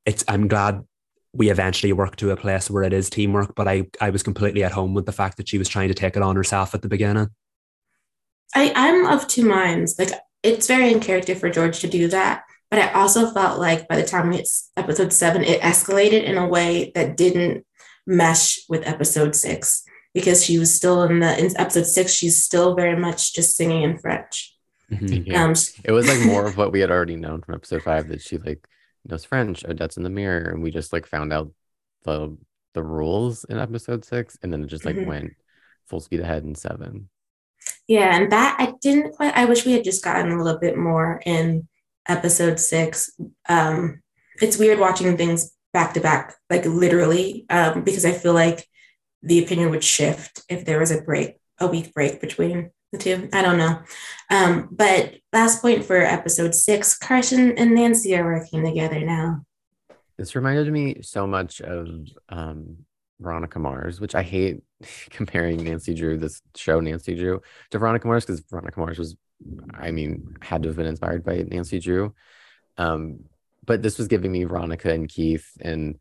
[0.07, 0.83] it's I'm glad
[1.33, 3.55] we eventually worked to a place where it is teamwork.
[3.55, 5.95] But I I was completely at home with the fact that she was trying to
[5.95, 7.29] take it on herself at the beginning.
[8.55, 9.97] I, I'm of two minds.
[9.99, 10.11] Like
[10.43, 12.45] it's very in character for George to do that.
[12.71, 16.39] But I also felt like by the time we hit episode seven, it escalated in
[16.39, 17.67] a way that didn't
[18.07, 19.85] mesh with episode six
[20.15, 23.83] because she was still in the in episode six, she's still very much just singing
[23.83, 24.57] in French.
[24.91, 25.31] Mm-hmm.
[25.31, 25.45] Yeah.
[25.45, 25.55] Um,
[25.85, 28.37] it was like more of what we had already known from episode five that she
[28.39, 28.67] like
[29.05, 31.51] knows French, Odette's in the mirror, and we just like found out
[32.05, 32.37] the
[32.75, 35.09] the rules in episode six, and then it just like mm-hmm.
[35.09, 35.33] went
[35.87, 37.09] full speed ahead in seven.
[37.87, 39.37] Yeah, and that I didn't quite.
[39.37, 41.69] I wish we had just gotten a little bit more in
[42.09, 43.11] episode six.
[43.49, 44.03] Um,
[44.41, 48.67] it's weird watching things back to back, like literally, um, because I feel like
[49.23, 53.29] the opinion would shift if there was a break, a week break between the two.
[53.33, 53.81] I don't know.
[54.31, 59.45] Um, but last point for episode six Carson and Nancy are working together now.
[60.17, 61.89] This reminded me so much of
[62.29, 62.77] um,
[63.21, 64.63] Veronica Mars, which I hate
[65.11, 69.17] comparing Nancy Drew, this show Nancy Drew, to Veronica Mars because Veronica Mars was,
[69.73, 72.15] I mean, had to have been inspired by Nancy Drew.
[72.77, 73.25] Um,
[73.65, 75.99] but this was giving me Veronica and Keith and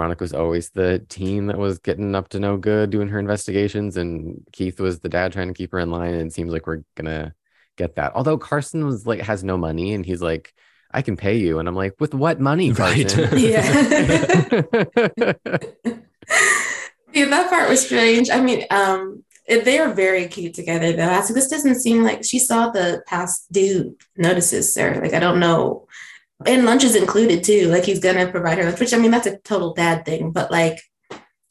[0.00, 3.98] Veronica was always the teen that was getting up to no good doing her investigations,
[3.98, 6.14] and Keith was the dad trying to keep her in line.
[6.14, 7.34] And it seems like we're gonna
[7.76, 8.12] get that.
[8.14, 10.54] Although Carson was like has no money, and he's like,
[10.90, 13.32] "I can pay you," and I'm like, "With what money, Carson?" Right.
[13.38, 14.62] yeah.
[17.12, 18.30] yeah, that part was strange.
[18.30, 21.02] I mean, um, they are very cute together though.
[21.02, 24.98] I was like, this doesn't seem like she saw the past due notices, sir.
[25.02, 25.88] Like, I don't know
[26.46, 27.68] and lunch is included too.
[27.68, 30.50] Like he's gonna provide her lunch, which I mean that's a total dad thing, but
[30.50, 30.78] like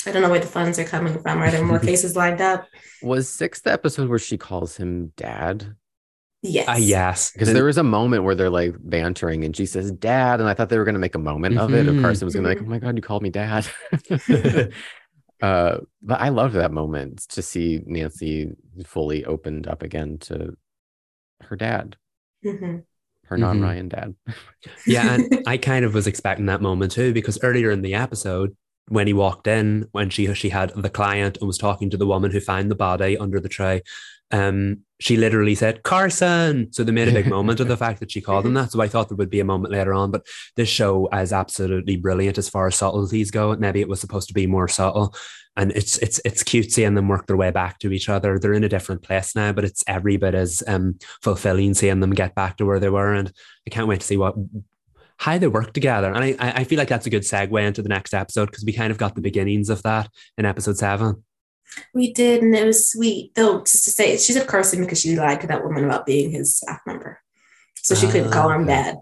[0.06, 1.42] I don't know where the funds are coming from.
[1.42, 2.68] Are there more cases lined up?
[3.02, 5.76] Was sixth episode where she calls him dad?
[6.42, 6.70] Yes.
[6.70, 7.32] Uh, yes.
[7.32, 10.40] Because there was a moment where they're like bantering and she says, Dad.
[10.40, 11.66] And I thought they were going to make a moment mm-hmm.
[11.66, 11.86] of it.
[11.86, 12.02] If mm-hmm.
[12.02, 13.68] Carson was going to be like, Oh my God, you called me dad.
[15.42, 18.52] uh, but I loved that moment to see Nancy
[18.86, 20.56] fully opened up again to
[21.42, 21.98] her dad.
[22.46, 22.78] Mm-hmm
[23.30, 23.44] her mm-hmm.
[23.44, 24.16] non Ryan dad.
[24.88, 28.56] yeah, and I kind of was expecting that moment too because earlier in the episode,
[28.88, 32.08] when he walked in, when she she had the client and was talking to the
[32.08, 33.84] woman who found the body under the tray,
[34.32, 36.72] um, she literally said Carson.
[36.74, 38.72] So they made a big moment of the fact that she called him that.
[38.72, 40.26] So I thought there would be a moment later on, but
[40.56, 43.56] this show is absolutely brilliant as far as subtleties go.
[43.56, 45.16] Maybe it was supposed to be more subtle,
[45.60, 48.40] and it's it's it's cute seeing them work their way back to each other.
[48.40, 52.12] They're in a different place now, but it's every bit as um, fulfilling seeing them
[52.12, 53.14] get back to where they were.
[53.14, 53.32] And
[53.68, 54.36] I can't wait to see what
[55.18, 56.14] how they work together.
[56.14, 58.72] And I I feel like that's a good segue into the next episode because we
[58.72, 61.24] kind of got the beginnings of that in episode seven.
[61.94, 63.36] We did, and it was sweet.
[63.36, 66.32] Though, just to say, she said Carson because she lied to that woman about being
[66.32, 67.20] his staff member,
[67.76, 68.96] so she uh, couldn't call him dad.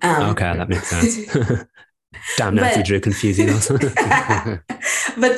[0.00, 1.34] Um, okay, that makes sense.
[2.36, 3.68] Damn Nancy Drew confusing us.
[3.68, 3.82] but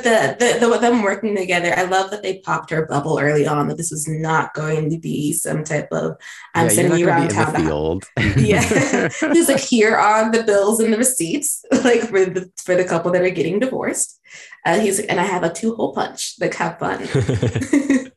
[0.04, 3.68] the, the, the them working together, I love that they popped her bubble early on
[3.68, 6.16] that this was not going to be some type of
[6.54, 7.52] I'm yeah, sending you around town.
[7.52, 8.04] The field.
[8.36, 9.32] yeah.
[9.32, 13.10] he's like here are the bills and the receipts, like for the for the couple
[13.12, 14.20] that are getting divorced.
[14.64, 16.34] Uh, he's like, and I have a two hole punch.
[16.40, 17.06] Like have fun.
[17.06, 18.10] she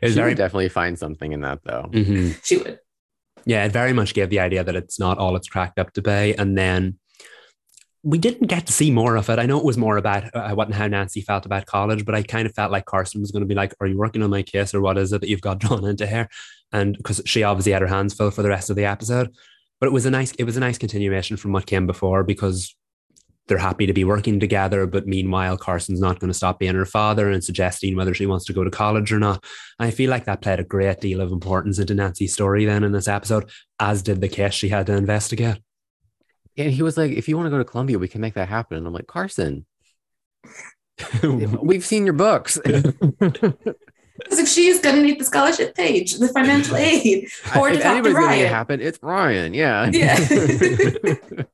[0.00, 0.30] very...
[0.30, 1.88] would definitely find something in that though.
[1.90, 2.32] Mm-hmm.
[2.42, 2.80] She would.
[3.48, 6.02] Yeah, it very much gave the idea that it's not all it's cracked up to
[6.02, 6.34] be.
[6.36, 6.98] And then
[8.02, 9.38] we didn't get to see more of it.
[9.38, 12.14] I know it was more about uh, what and how Nancy felt about college, but
[12.14, 14.28] I kind of felt like Carson was going to be like, "Are you working on
[14.28, 16.28] my case, or what is it that you've got drawn into here?"
[16.72, 19.34] And because she obviously had her hands full for the rest of the episode,
[19.80, 22.76] but it was a nice, it was a nice continuation from what came before because
[23.48, 24.86] they're happy to be working together.
[24.86, 28.44] But meanwhile, Carson's not going to stop being her father and suggesting whether she wants
[28.46, 29.44] to go to college or not.
[29.78, 32.92] I feel like that played a great deal of importance into Nancy's story then in
[32.92, 35.60] this episode, as did the case she had to investigate.
[36.56, 38.48] And he was like, if you want to go to Columbia, we can make that
[38.48, 38.78] happen.
[38.78, 39.64] And I'm like, Carson,
[41.62, 42.58] we've seen your books.
[42.66, 47.88] like she's gonna need the scholarship page, the financial aid, or if to talk to
[47.88, 48.48] anybody's gonna make it Ryan.
[48.48, 49.54] happen, it's Ryan.
[49.54, 49.90] Yeah.
[49.92, 51.44] Yeah.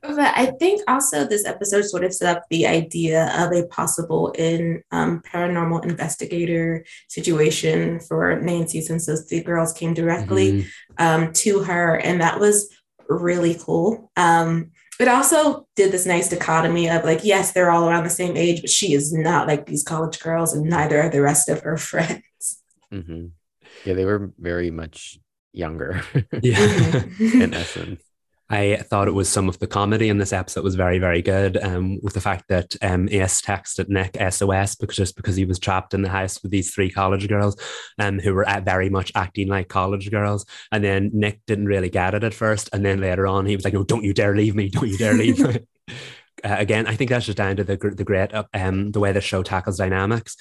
[0.00, 4.30] But I think also this episode sort of set up the idea of a possible
[4.32, 10.66] in um, paranormal investigator situation for Nancy, since those three girls came directly Mhm.
[10.98, 12.68] um, to her, and that was
[13.08, 14.10] really cool.
[14.16, 18.36] Um, it also did this nice dichotomy of like, yes, they're all around the same
[18.36, 21.60] age, but she is not like these college girls, and neither are the rest of
[21.62, 22.22] her friends.
[22.90, 23.26] hmm
[23.84, 25.18] Yeah, they were very much
[25.52, 26.02] younger
[26.42, 26.56] Yeah.
[26.56, 27.42] Mhm.
[27.42, 28.02] in essence.
[28.52, 31.56] I thought it was some of the comedy in this episode was very, very good.
[31.56, 35.58] Um, with the fact that um, Ace texted Nick SOS because just because he was
[35.58, 37.56] trapped in the house with these three college girls,
[37.98, 41.88] um, who were at very much acting like college girls, and then Nick didn't really
[41.88, 44.36] get it at first, and then later on he was like, "No, don't you dare
[44.36, 44.68] leave me!
[44.68, 45.58] Don't you dare leave me!"
[46.44, 49.12] Uh, again, I think that's just down to the the great uh, um the way
[49.12, 50.36] the show tackles dynamics.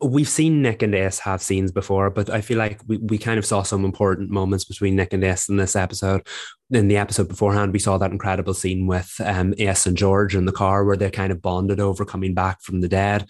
[0.00, 3.38] We've seen Nick and Ace have scenes before, but I feel like we, we kind
[3.38, 6.26] of saw some important moments between Nick and Ace in this episode.
[6.70, 10.44] In the episode beforehand, we saw that incredible scene with um, Ace and George in
[10.44, 13.28] the car where they kind of bonded over coming back from the dead.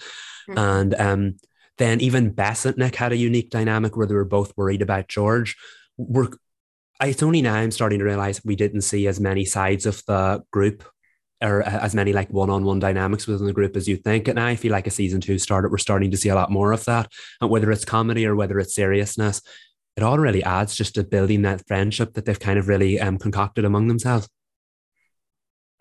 [0.48, 0.58] Mhm.
[0.58, 1.36] And um,
[1.78, 5.08] then even Bess and Nick had a unique dynamic where they were both worried about
[5.08, 5.56] George.
[5.96, 6.28] We're,
[7.02, 10.44] it's only now I'm starting to realize we didn't see as many sides of the
[10.50, 10.84] group
[11.42, 14.28] or as many like one-on-one dynamics within the group as you think.
[14.28, 16.72] And I feel like a season two started, we're starting to see a lot more
[16.72, 17.10] of that.
[17.40, 19.42] And whether it's comedy or whether it's seriousness,
[19.96, 23.18] it all really adds just to building that friendship that they've kind of really um,
[23.18, 24.28] concocted among themselves.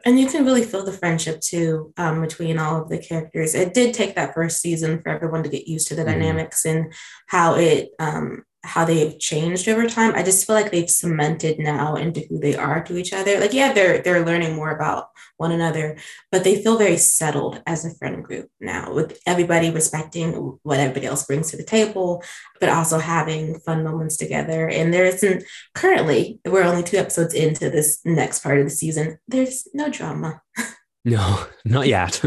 [0.05, 3.55] and you can really feel the friendship too um, between all of the characters.
[3.55, 6.07] It did take that first season for everyone to get used to the Mhm.
[6.07, 6.93] dynamics and
[7.27, 10.15] how it um, how they've changed over time.
[10.15, 13.39] I just feel like they've cemented now into who they are to each other.
[13.39, 15.07] Like, yeah, they're they're learning more about
[15.37, 15.97] one another,
[16.31, 21.07] but they feel very settled as a friend group now, with everybody respecting what everybody
[21.07, 22.23] else brings to the table,
[22.59, 24.69] but also having fun moments together.
[24.69, 25.43] And there isn't
[25.75, 29.17] currently we're only two episodes into this next part of the season.
[29.27, 30.41] There's no drama.
[31.05, 32.21] No, not yet.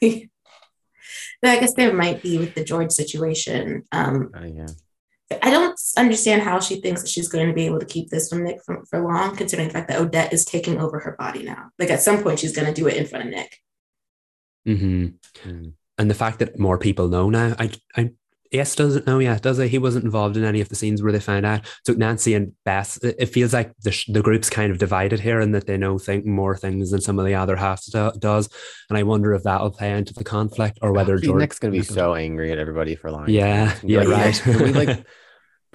[1.42, 3.84] But I guess there might be with the George situation.
[3.92, 4.66] Um, Uh, yeah.
[5.42, 8.28] I don't understand how she thinks that she's going to be able to keep this
[8.28, 11.42] from Nick for, for long, considering the fact that Odette is taking over her body
[11.42, 11.70] now.
[11.78, 13.58] Like at some point, she's going to do it in front of Nick.
[14.64, 15.06] hmm
[15.44, 15.72] Mm.
[15.98, 18.10] And the fact that more people know now, I, I,
[18.52, 19.64] Ace doesn't know yet, does it?
[19.64, 21.66] Oh, he wasn't involved in any of the scenes where they found out.
[21.84, 25.20] So Nancy and Bess, it it feels like the, sh- the group's kind of divided
[25.20, 28.10] here and that they know think more things than some of the other half do,
[28.18, 28.48] does.
[28.88, 31.40] And I wonder if that'll play into the conflict or whether Gee, George.
[31.40, 33.30] Nick's gonna be so angry at everybody for lying.
[33.30, 34.40] Yeah, He's gonna be yeah, like, right.
[34.42, 35.06] "Can we like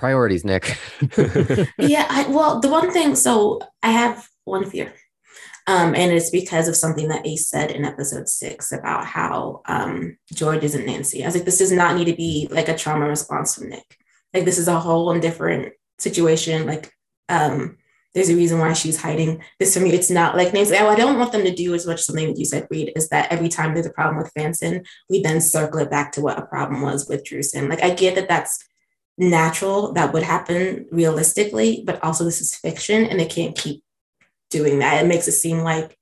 [0.01, 0.77] priorities, Nick.
[1.77, 4.93] yeah, I, well, the one thing, so I have one fear.
[5.71, 10.17] Um, and it's because of something that Ace said in episode six about how um,
[10.33, 11.23] George isn't Nancy.
[11.23, 13.97] I was like, this does not need to be like a trauma response from Nick.
[14.33, 16.65] Like, this is a whole and different situation.
[16.65, 16.93] Like,
[17.29, 17.77] um,
[18.13, 19.93] there's a reason why she's hiding this from you.
[19.93, 20.75] It's not like Nancy.
[20.75, 23.07] Oh, I don't want them to do as much something that you said, Reed, is
[23.07, 26.37] that every time there's a problem with Fanson, we then circle it back to what
[26.37, 27.69] a problem was with Drewson.
[27.69, 28.61] Like, I get that that's
[29.17, 33.85] natural that would happen realistically, but also this is fiction and they can't keep
[34.51, 35.03] doing that.
[35.03, 35.97] It makes it seem like,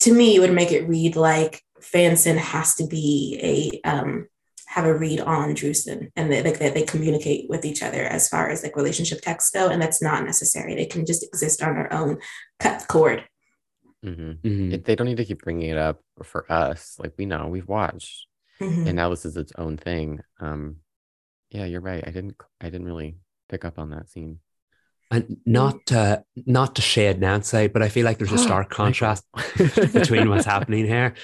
[0.00, 4.28] to me, it would make it read like Fanson has to be a um,
[4.66, 8.28] have a read on Drewson and they, like that they communicate with each other as
[8.28, 10.74] far as like relationship texts go, and that's not necessary.
[10.74, 12.18] They can just exist on their own,
[12.60, 13.24] cut the cord.
[14.02, 14.72] hmm Mhm.
[14.74, 16.96] It, they don't need to keep bringing it up for us.
[16.98, 18.26] Like we know, we've watched,
[18.60, 18.86] Mhm.
[18.86, 20.20] and now this is its own thing.
[20.38, 20.76] Um,
[21.50, 22.04] yeah, you're right.
[22.06, 22.36] I didn't.
[22.60, 23.16] I didn't really
[23.48, 24.38] pick up on that scene.
[25.10, 29.24] And not to, not to shade Nancy, but I feel like there's a stark contrast
[29.92, 31.14] between what's happening here.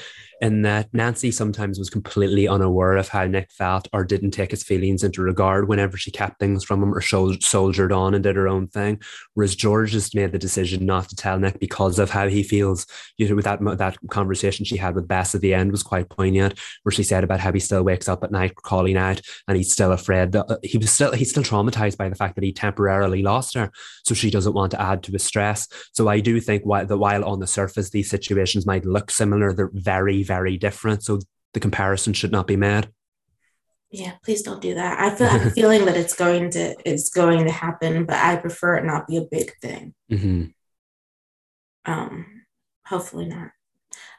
[0.43, 4.63] In that Nancy sometimes was completely unaware of how Nick felt or didn't take his
[4.63, 8.47] feelings into regard whenever she kept things from him or soldiered on and did her
[8.47, 9.01] own thing.
[9.33, 12.87] Whereas George just made the decision not to tell Nick because of how he feels.
[13.17, 16.11] You know, with that that conversation she had with Bess at the end was quite
[16.11, 19.57] poignant, where she said about how he still wakes up at night calling out and
[19.57, 22.45] he's still afraid that uh, he was still he's still traumatized by the fact that
[22.45, 23.73] he temporarily lost her.
[24.05, 25.67] So she doesn't want to add to his stress.
[25.95, 29.55] So I do think while, that while on the surface these situations might look similar,
[29.55, 31.03] they're very, very different.
[31.03, 31.21] So
[31.55, 32.91] the comparison should not be made.
[33.91, 35.01] Yeah, please don't do that.
[35.01, 38.17] I feel I have a feeling that it's going to it's going to happen, but
[38.17, 39.95] I prefer it not be a big thing.
[40.11, 40.47] Mm-hmm.
[41.91, 42.43] Um,
[42.85, 43.53] hopefully not.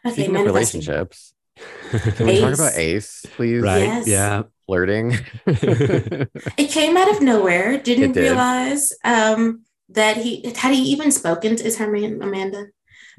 [0.05, 1.33] Okay, Speaking of relationships,
[1.91, 3.61] can we talk about Ace, please?
[3.61, 3.83] Right.
[3.83, 4.07] Yes.
[4.07, 4.43] Yeah.
[4.65, 5.17] Flirting.
[5.47, 7.77] It came out of nowhere.
[7.77, 8.21] Didn't did.
[8.21, 12.67] realize um, that he had he even spoken to is her man Amanda.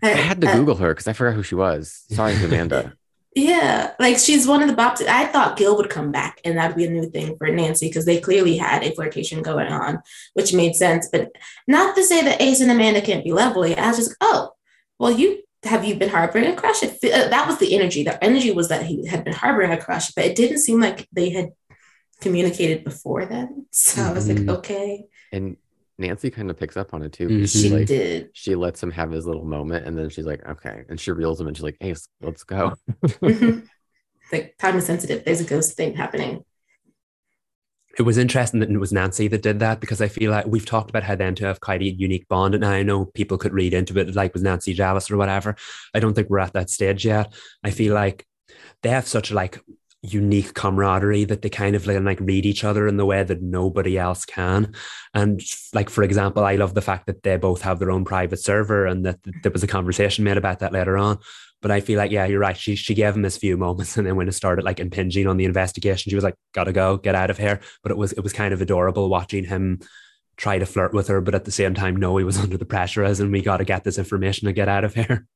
[0.03, 2.05] I had to Uh, Google her because I forgot who she was.
[2.11, 2.94] Sorry, Amanda.
[3.34, 5.07] Yeah, like she's one of the bops.
[5.07, 8.05] I thought Gil would come back and that'd be a new thing for Nancy because
[8.05, 10.01] they clearly had a flirtation going on,
[10.34, 11.09] which made sense.
[11.11, 11.30] But
[11.66, 13.76] not to say that Ace and Amanda can't be lovely.
[13.76, 14.53] I was just, oh,
[14.99, 16.82] well, you have you been harboring a crush?
[16.82, 18.03] It, uh, that was the energy.
[18.03, 21.09] The energy was that he had been harboring a crush, but it didn't seem like
[21.12, 21.51] they had
[22.20, 23.66] communicated before then.
[23.70, 24.11] So mm-hmm.
[24.11, 24.51] I was like, mm-hmm.
[24.51, 25.05] okay.
[25.32, 25.57] And
[25.99, 27.28] Nancy kind of picks up on it too.
[27.28, 27.44] Mm-hmm.
[27.44, 28.30] She like, did.
[28.32, 31.40] She lets him have his little moment, and then she's like, "Okay," and she reels
[31.40, 33.61] him, and she's like, "Hey, let's go." mm-hmm.
[34.30, 35.24] Like time is sensitive.
[35.24, 36.44] There's a ghost thing happening.
[37.99, 40.66] It was interesting that it was Nancy that did that because I feel like we've
[40.66, 43.55] talked about how them to have quite a unique bond, and I know people could
[43.55, 45.57] read into it like was Nancy jealous or whatever.
[45.94, 47.32] I don't think we're at that stage yet.
[47.64, 48.26] I feel like
[48.82, 49.61] they have such like
[50.03, 53.42] unique camaraderie that they kind of like, like read each other in the way that
[53.42, 54.74] nobody else can.
[55.12, 55.40] And
[55.74, 58.86] like for example, I love the fact that they both have their own private server
[58.86, 61.18] and that there was a conversation made about that later on.
[61.61, 62.57] But I feel like, yeah, you're right.
[62.57, 65.38] She she gave him his few moments, and then when it started like impinging on
[65.38, 68.20] the investigation, she was like, "Gotta go, get out of here." But it was it
[68.20, 69.80] was kind of adorable watching him
[70.36, 72.64] try to flirt with her, but at the same time know he was under the
[72.64, 75.26] pressure as and we got to get this information to get out of here.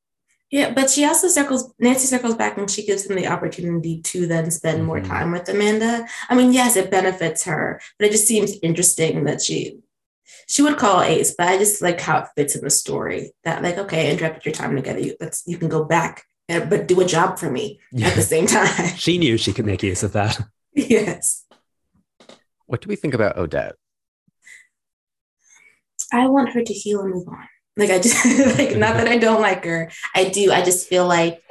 [0.53, 4.27] Yeah, but she also circles, Nancy circles back and she gives him the opportunity to
[4.27, 4.85] then spend mm-hmm.
[4.85, 6.05] more time with Amanda.
[6.29, 9.79] I mean, yes, it benefits her, but it just seems interesting that she
[10.47, 13.63] she would call Ace, but I just like how it fits in the story that
[13.63, 14.99] like, okay, interrupt your time together.
[14.99, 18.09] You let's you can go back, eh, but do a job for me yeah.
[18.09, 18.95] at the same time.
[18.95, 20.39] she knew she could make use of that.
[20.75, 21.45] yes.
[22.67, 23.73] What do we think about Odette?
[26.11, 27.47] I want her to heal and move on.
[27.77, 28.25] Like I just
[28.57, 29.91] like not that I don't like her.
[30.15, 30.51] I do.
[30.51, 31.41] I just feel like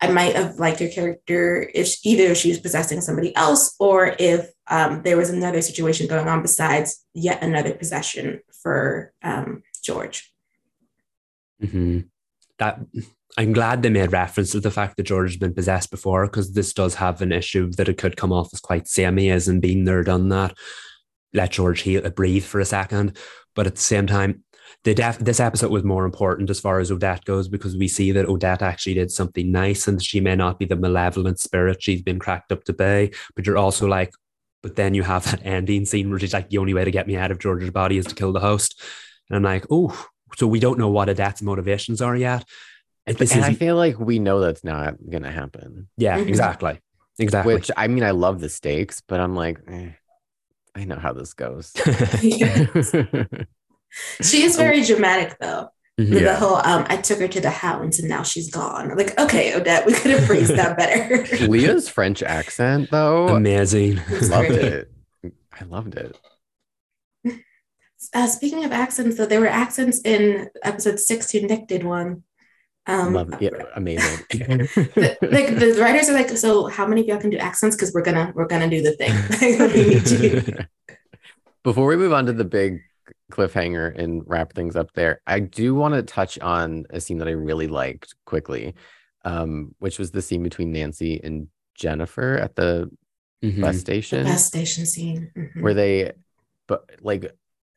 [0.00, 4.50] I might have liked her character if either she was possessing somebody else or if
[4.66, 10.32] um, there was another situation going on besides yet another possession for um, George.
[11.62, 12.00] Mm-hmm.
[12.58, 12.80] That
[13.36, 16.52] I'm glad they made reference to the fact that George has been possessed before because
[16.52, 19.60] this does have an issue that it could come off as quite samey as in
[19.60, 20.56] being there, done that.
[21.32, 23.16] Let George heal, breathe for a second,
[23.56, 24.44] but at the same time,
[24.82, 28.28] def- this episode was more important as far as Odette goes because we see that
[28.28, 32.18] Odette actually did something nice and she may not be the malevolent spirit she's been
[32.18, 34.12] cracked up to be, but you're also like,
[34.62, 37.06] but then you have that ending scene which is like the only way to get
[37.06, 38.82] me out of George's body is to kill the host.
[39.28, 42.44] And I'm like, oh, so we don't know what Odette's motivations are yet.
[43.06, 45.88] And, and is, I feel like we know that's not gonna happen.
[45.96, 46.28] Yeah, mm-hmm.
[46.28, 46.80] exactly.
[47.18, 47.54] Exactly.
[47.54, 49.90] Which I mean, I love the stakes, but I'm like, eh,
[50.74, 51.72] I know how this goes.
[54.22, 55.68] she is very dramatic though.
[56.00, 56.12] Mm-hmm.
[56.12, 56.20] Yeah.
[56.20, 58.96] The whole um, I took her to the hounds and now she's gone.
[58.96, 61.46] like, okay, Odette, we could have phrased that better.
[61.46, 63.28] Leah's French accent though.
[63.28, 64.00] Amazing.
[64.22, 64.90] Loved it.
[65.24, 66.18] I loved it.
[68.12, 71.30] Uh, speaking of accents, though, there were accents in episode six.
[71.30, 72.24] Who Nick did one.
[72.86, 74.26] Um, Love, yeah, amazing.
[74.30, 77.76] the, like the writers are like, so how many of y'all can do accents?
[77.76, 80.66] Because we're gonna we're gonna do the thing.
[81.64, 82.82] Before we move on to the big
[83.34, 85.20] cliffhanger and wrap things up there.
[85.26, 88.74] I do want to touch on a scene that I really liked quickly,
[89.24, 92.90] um, which was the scene between Nancy and Jennifer at the
[93.42, 93.60] mm-hmm.
[93.60, 94.24] bus station.
[94.24, 95.30] The bus station scene.
[95.36, 95.62] Mm-hmm.
[95.62, 96.12] Where they
[96.66, 97.30] but like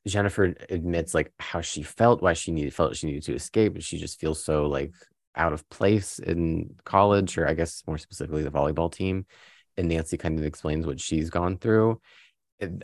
[0.08, 3.84] Jennifer admits like how she felt, why she needed felt she needed to escape, but
[3.84, 4.94] she just feels so like
[5.36, 9.26] out of place in college, or I guess more specifically the volleyball team.
[9.76, 12.02] And Nancy kind of explains what she's gone through.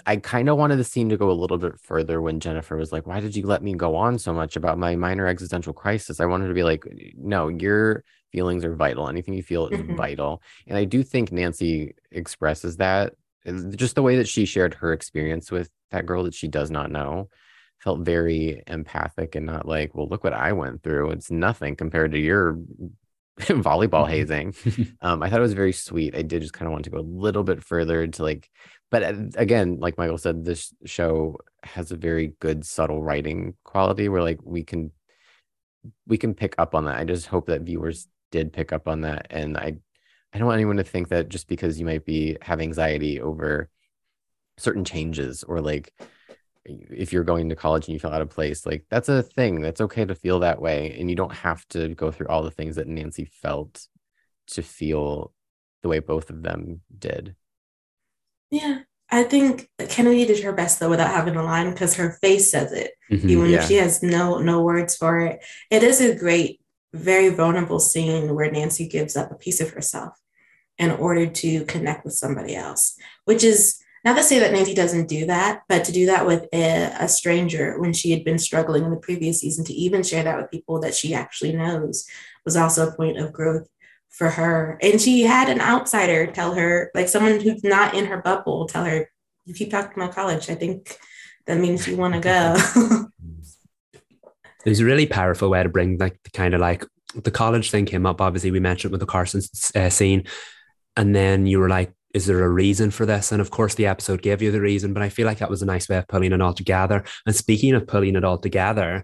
[0.05, 2.91] I kind of wanted the scene to go a little bit further when Jennifer was
[2.91, 6.19] like, Why did you let me go on so much about my minor existential crisis?
[6.19, 6.85] I wanted to be like,
[7.17, 9.09] No, your feelings are vital.
[9.09, 9.95] Anything you feel is mm-hmm.
[9.95, 10.43] vital.
[10.67, 13.13] And I do think Nancy expresses that
[13.75, 16.91] just the way that she shared her experience with that girl that she does not
[16.91, 17.29] know
[17.79, 21.11] felt very empathic and not like, Well, look what I went through.
[21.11, 22.53] It's nothing compared to your
[23.39, 24.11] volleyball mm-hmm.
[24.11, 24.95] hazing.
[25.01, 26.15] um, I thought it was very sweet.
[26.15, 28.49] I did just kind of want to go a little bit further to like
[28.93, 34.07] but uh, again, like Michael said, this show has a very good subtle writing quality
[34.07, 34.91] where like we can
[36.05, 36.99] we can pick up on that.
[36.99, 39.25] I just hope that viewers did pick up on that.
[39.31, 39.77] And I
[40.31, 43.67] I don't want anyone to think that just because you might be have anxiety over
[44.57, 45.91] certain changes or like
[46.63, 49.61] if you're going to college and you feel out of place, like that's a thing.
[49.61, 50.95] That's okay to feel that way.
[50.99, 53.87] And you don't have to go through all the things that Nancy felt
[54.49, 55.33] to feel
[55.81, 57.35] the way both of them did.
[58.53, 58.79] Yeah.
[59.09, 62.71] I think Kennedy did her best though without having a line because her face says
[62.71, 63.57] it, mm-hmm, even yeah.
[63.57, 65.43] if she has no no words for it.
[65.69, 66.61] It is a great,
[66.93, 70.13] very vulnerable scene where Nancy gives up a piece of herself
[70.77, 72.95] in order to connect with somebody else,
[73.25, 76.45] which is not to say that Nancy doesn't do that, but to do that with
[76.51, 80.23] a, a stranger when she had been struggling in the previous season, to even share
[80.23, 82.05] that with people that she actually knows
[82.45, 83.67] was also a point of growth
[84.13, 84.77] for her.
[84.81, 88.85] And she had an outsider tell her, like someone who's not in her bubble, tell
[88.85, 89.09] her,
[89.45, 90.49] you keep talking about college.
[90.49, 90.97] I think
[91.45, 93.09] that means you want to go.
[94.65, 96.85] It was a really powerful way to bring like the kind of like
[97.15, 98.21] the college thing came up.
[98.21, 99.41] Obviously, we mentioned with the Carson
[99.75, 100.23] uh, scene,
[100.95, 103.87] and then you were like, "Is there a reason for this?" And of course, the
[103.87, 104.93] episode gave you the reason.
[104.93, 107.03] But I feel like that was a nice way of pulling it all together.
[107.25, 109.03] And speaking of pulling it all together,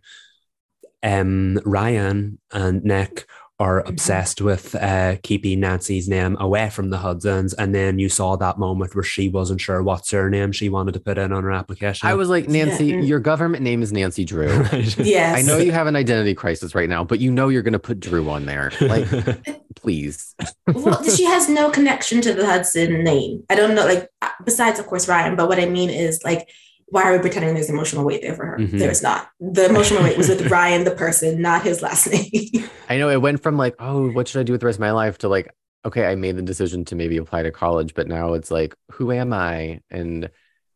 [1.03, 3.26] um, Ryan and Nick
[3.60, 3.89] are mm-hmm.
[3.89, 7.53] obsessed with uh, keeping Nancy's name away from the Hudsons.
[7.53, 10.99] And then you saw that moment where she wasn't sure what surname she wanted to
[10.99, 12.07] put in on her application.
[12.07, 13.01] I was like, Nancy, yeah.
[13.01, 14.47] your government name is Nancy Drew.
[14.60, 14.97] right.
[14.97, 15.38] Yes.
[15.38, 17.80] I know you have an identity crisis right now, but you know you're going to
[17.80, 18.72] put Drew on there.
[18.80, 19.07] Like,
[19.76, 20.36] please.
[20.68, 23.43] well, she has no connection to the Hudson name.
[23.49, 26.49] I don't know, like, uh, besides, of course, Ryan, but what I mean is, like,
[26.92, 28.58] why are we pretending there's emotional weight there for her?
[28.58, 28.78] Mm-hmm.
[28.78, 29.30] There's not.
[29.40, 32.70] The emotional weight was with Ryan, the person, not his last name.
[32.90, 34.82] I know it went from like, oh, what should I do with the rest of
[34.82, 35.54] my life to like,
[35.86, 39.12] okay, I made the decision to maybe apply to college, but now it's like, who
[39.12, 39.82] am I?
[39.90, 40.30] And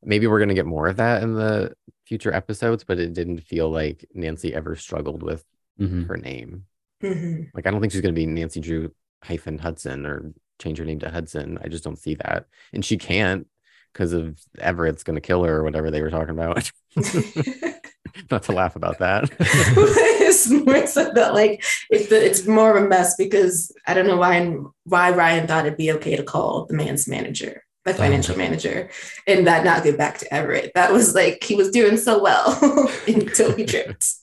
[0.04, 1.74] maybe we're gonna get more of that in the
[2.06, 5.44] future episodes, but it didn't feel like Nancy ever struggled with
[5.80, 6.04] mm-hmm.
[6.04, 6.66] her name.
[7.02, 7.44] Mm-hmm.
[7.54, 8.94] Like, I don't think she's gonna be Nancy Drew
[9.24, 11.58] hyphen Hudson or change her name to Hudson.
[11.62, 13.48] I just don't see that, and she can't
[13.94, 16.72] because of Everett's going to kill her or whatever they were talking about.
[18.32, 19.30] Not to laugh about that.
[19.40, 24.18] it's more so that like it's it's more of a mess because I don't know
[24.18, 27.96] why why Ryan thought it'd be okay to call the man's manager, the oh.
[27.96, 28.90] financial manager,
[29.26, 30.74] and that not get back to Everett.
[30.76, 34.14] That was like he was doing so well until he tripped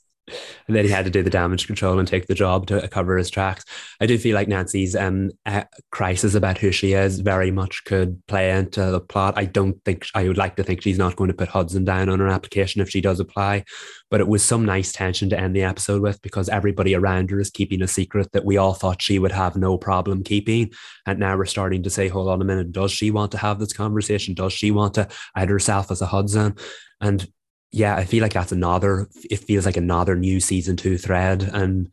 [0.66, 3.16] and then he had to do the damage control and take the job to cover
[3.16, 3.64] his tracks.
[4.00, 8.24] I do feel like Nancy's um, uh, crisis about who she is very much could
[8.26, 9.34] play into the plot.
[9.36, 12.08] I don't think I would like to think she's not going to put Hudson down
[12.08, 13.64] on her application if she does apply,
[14.10, 17.40] but it was some nice tension to end the episode with because everybody around her
[17.40, 20.72] is keeping a secret that we all thought she would have no problem keeping,
[21.06, 23.58] and now we're starting to say, hold on a minute, does she want to have
[23.58, 24.34] this conversation?
[24.34, 26.56] Does she want to add herself as a Hudson?
[27.00, 27.26] And
[27.72, 29.08] yeah, I feel like that's another.
[29.30, 31.92] It feels like another new season two thread, and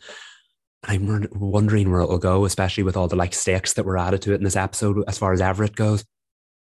[0.84, 4.34] I'm wondering where it'll go, especially with all the like stakes that were added to
[4.34, 6.04] it in this episode as far as Everett goes.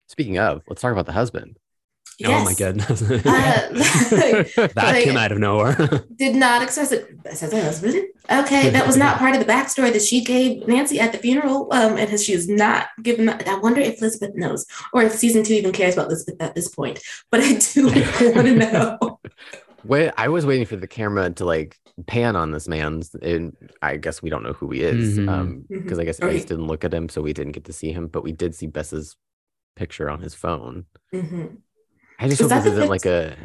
[0.09, 1.59] Speaking of, let's talk about the husband.
[2.19, 2.41] Yes.
[2.41, 3.03] Oh my goodness.
[3.27, 6.05] Uh, that like, came out of nowhere.
[6.17, 7.37] did not expect it.
[7.37, 8.07] Says her husband.
[8.31, 11.69] Okay, that was not part of the backstory that she gave Nancy at the funeral.
[11.73, 13.47] Um, and she is not given that.
[13.47, 16.69] I wonder if Elizabeth knows or if season two even cares about Elizabeth at this
[16.69, 17.01] point.
[17.31, 19.21] But I do want to know.
[19.85, 23.97] Wait, I was waiting for the camera to like pan on this man, and I
[23.97, 25.19] guess we don't know who he is.
[25.19, 25.29] Mm-hmm.
[25.29, 26.01] Um, because mm-hmm.
[26.01, 28.23] I guess Ace didn't look at him, so we didn't get to see him, but
[28.23, 29.17] we did see Bess's
[29.77, 30.87] picture on his phone.
[31.15, 31.57] Mm-hmm.
[32.19, 33.37] I just is hope this isn't like a.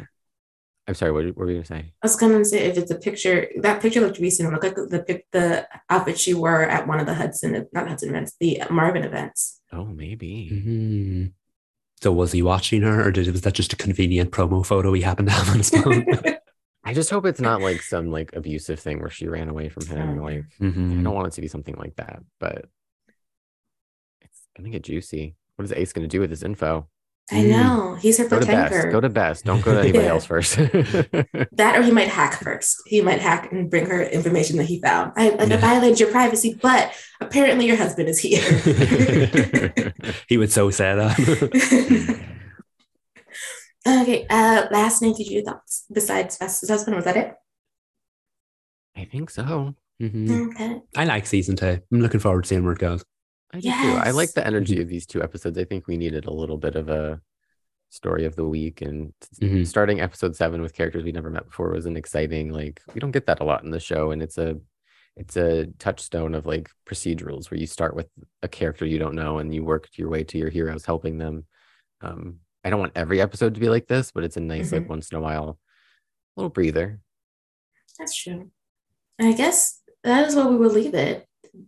[0.88, 1.12] I'm sorry.
[1.12, 1.92] What, what were you gonna say?
[2.02, 3.48] I was gonna say if it's a picture.
[3.60, 4.48] That picture looked recent.
[4.48, 8.10] It looked like the the outfit she wore at one of the Hudson, not Hudson
[8.10, 9.60] events, the Marvin events.
[9.72, 10.50] Oh, maybe.
[10.52, 11.26] Mm-hmm.
[12.02, 15.02] So was he watching her, or did was that just a convenient promo photo he
[15.02, 16.04] happened to have on his phone?
[16.84, 19.86] I just hope it's not like some like abusive thing where she ran away from
[19.86, 20.20] him.
[20.20, 20.98] Like mm-hmm.
[20.98, 22.64] I don't want it to be something like that, but
[24.20, 25.36] it's gonna get juicy.
[25.54, 26.88] What is Ace gonna do with this info?
[27.30, 27.94] I know.
[27.94, 28.82] He's her go protector.
[28.82, 28.90] To.
[28.90, 29.42] Go to Bess.
[29.42, 30.56] Don't go to anybody else first.
[30.56, 32.82] that or he might hack first.
[32.86, 35.12] He might hack and bring her information that he found.
[35.16, 38.42] I like I violated your privacy, but apparently your husband is here.
[40.28, 42.22] he would so say that.
[43.86, 44.26] okay.
[44.28, 46.96] Uh last name did you thoughts besides Bess's husband?
[46.96, 47.34] Was that it?
[48.96, 49.74] I think so.
[50.02, 50.50] Mm-hmm.
[50.50, 50.80] Okay.
[50.96, 51.80] I like season two.
[51.92, 53.04] I'm looking forward to seeing where it goes.
[53.52, 53.82] I do yes.
[53.82, 54.08] too.
[54.08, 55.58] I like the energy of these two episodes.
[55.58, 57.20] I think we needed a little bit of a
[57.92, 59.64] story of the week and mm-hmm.
[59.64, 63.10] starting episode seven with characters we never met before was an exciting like we don't
[63.10, 64.58] get that a lot in the show and it's a
[65.18, 68.08] it's a touchstone of like procedurals where you start with
[68.42, 71.44] a character you don't know and you work your way to your heroes helping them
[72.00, 74.76] um i don't want every episode to be like this but it's a nice mm-hmm.
[74.76, 75.58] like once in a while
[76.34, 76.98] little breather
[77.98, 78.50] that's true
[79.20, 81.26] i guess that is where we will leave it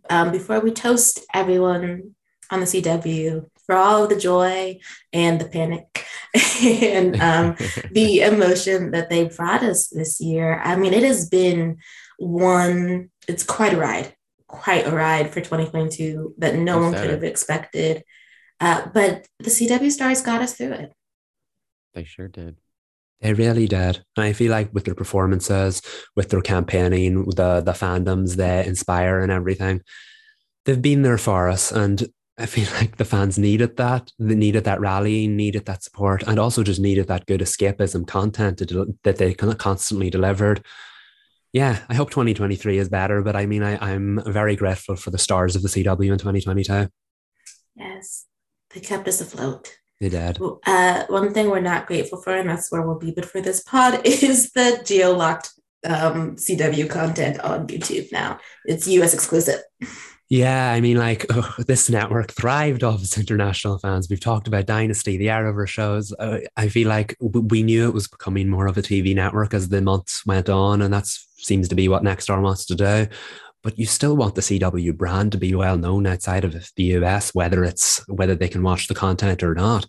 [0.09, 2.15] um, before we toast everyone
[2.51, 4.79] on the CW for all of the joy
[5.11, 6.05] and the panic
[6.63, 7.55] and um,
[7.91, 10.61] the emotion that they brought us this year.
[10.63, 11.77] I mean, it has been
[12.17, 14.15] one, it's quite a ride,
[14.47, 18.03] quite a ride for 2022 that no one could have expected.
[18.59, 20.93] Uh, but the CW stars got us through it.
[21.93, 22.57] They sure did.
[23.21, 24.03] They really did.
[24.17, 25.81] And I feel like with their performances,
[26.15, 29.81] with their campaigning, the the fandoms they inspire and everything,
[30.65, 31.71] they've been there for us.
[31.71, 32.07] And
[32.37, 34.11] I feel like the fans needed that.
[34.19, 38.61] They needed that rallying, needed that support, and also just needed that good escapism content
[39.03, 40.63] that they constantly delivered.
[41.53, 45.17] yeah, I hope 2023 is better, but I mean, I, I'm very grateful for the
[45.17, 46.89] stars of the CW in 2022.
[47.75, 48.25] Yes,
[48.73, 49.77] they kept us afloat.
[50.01, 50.39] They Dad.
[50.65, 53.63] Uh, one thing we're not grateful for, and that's where we'll leave it for this
[53.63, 55.51] pod, is the geo-locked
[55.85, 58.39] um, CW content on YouTube now.
[58.65, 59.61] It's US exclusive.
[60.27, 64.09] Yeah, I mean, like oh, this network thrived off its international fans.
[64.09, 66.13] We've talked about Dynasty, the Arrowverse shows.
[66.17, 69.53] Uh, I feel like w- we knew it was becoming more of a TV network
[69.53, 71.05] as the months went on, and that
[71.37, 73.07] seems to be what Nexstar wants to do.
[73.65, 77.35] But you still want the CW brand to be well known outside of the US,
[77.35, 79.87] whether it's whether they can watch the content or not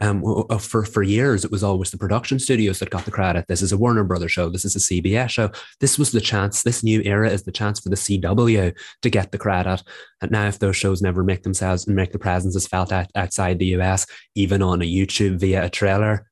[0.00, 3.46] um, uh, for for years it was always the production studios that got the credit.
[3.48, 4.48] This is a Warner Brothers show.
[4.48, 5.50] This is a CBS show.
[5.80, 6.62] This was the chance.
[6.62, 9.82] This new era is the chance for the CW to get the credit.
[10.22, 13.58] And now, if those shows never make themselves and make their presences felt out, outside
[13.58, 16.30] the US, even on a YouTube via a trailer,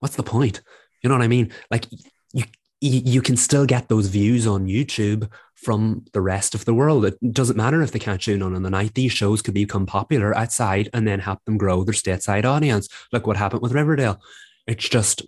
[0.00, 0.60] what's the point?
[1.02, 1.52] You know what I mean?
[1.70, 1.86] Like
[2.32, 2.44] you
[2.80, 7.04] you can still get those views on YouTube from the rest of the world.
[7.04, 8.94] It doesn't matter if they can't tune in on the night.
[8.94, 12.88] These shows could become popular outside and then help them grow their stateside audience.
[13.12, 14.20] Look what happened with Riverdale.
[14.66, 15.22] It's just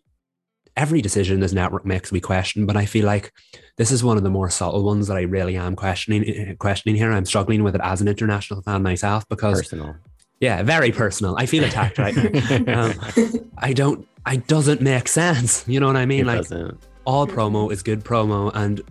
[0.76, 3.32] every decision this network makes we question, but I feel like
[3.78, 6.96] this is one of the more subtle ones that I really am questioning eh, questioning
[6.96, 7.11] here.
[7.11, 9.96] I'm struggling with it as an international fan myself because personal.
[10.40, 11.34] Yeah, very personal.
[11.36, 12.84] I feel attacked right now.
[12.84, 14.07] um, I don't.
[14.26, 15.64] It doesn't make sense.
[15.66, 16.20] You know what I mean?
[16.20, 16.78] It like doesn't.
[17.09, 18.82] All promo is good promo, and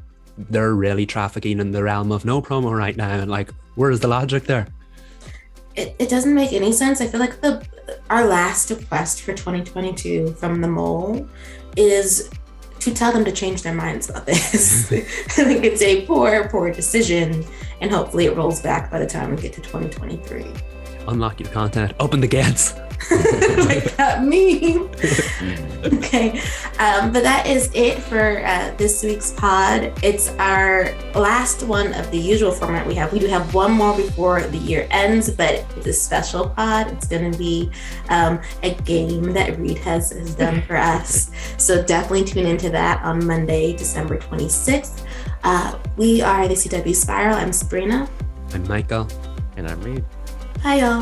[0.50, 3.12] they're really trafficking in the realm of no promo right now.
[3.12, 4.68] And like, where's the logic there?
[5.76, 7.00] It, it doesn't make any sense.
[7.00, 7.64] I feel like the
[8.10, 11.30] our last request for 2022 from the mole
[11.78, 12.32] is
[12.80, 14.92] to tell them to change their minds about this.
[14.92, 15.00] I
[15.44, 17.46] think it's a poor, poor decision,
[17.82, 20.44] and hopefully it rolls back by the time we get to 2023.
[21.08, 22.74] Unlock your content, open the gates.
[23.12, 24.90] like that meme.
[25.98, 26.42] okay,
[26.80, 29.94] um, but that is it for uh, this week's pod.
[30.04, 33.14] It's our last one of the usual format we have.
[33.14, 36.88] We do have one more before the year ends, but it's a special pod.
[36.88, 37.72] It's going to be
[38.10, 41.32] um, a game that Reed has, has done for us.
[41.58, 45.06] So definitely tune into that on Monday, December 26th.
[45.44, 47.36] Uh, we are the CW Spiral.
[47.36, 48.10] I'm Sabrina.
[48.54, 49.08] I'm Michael.
[49.56, 50.04] And I'm Reed.
[50.68, 51.02] 还有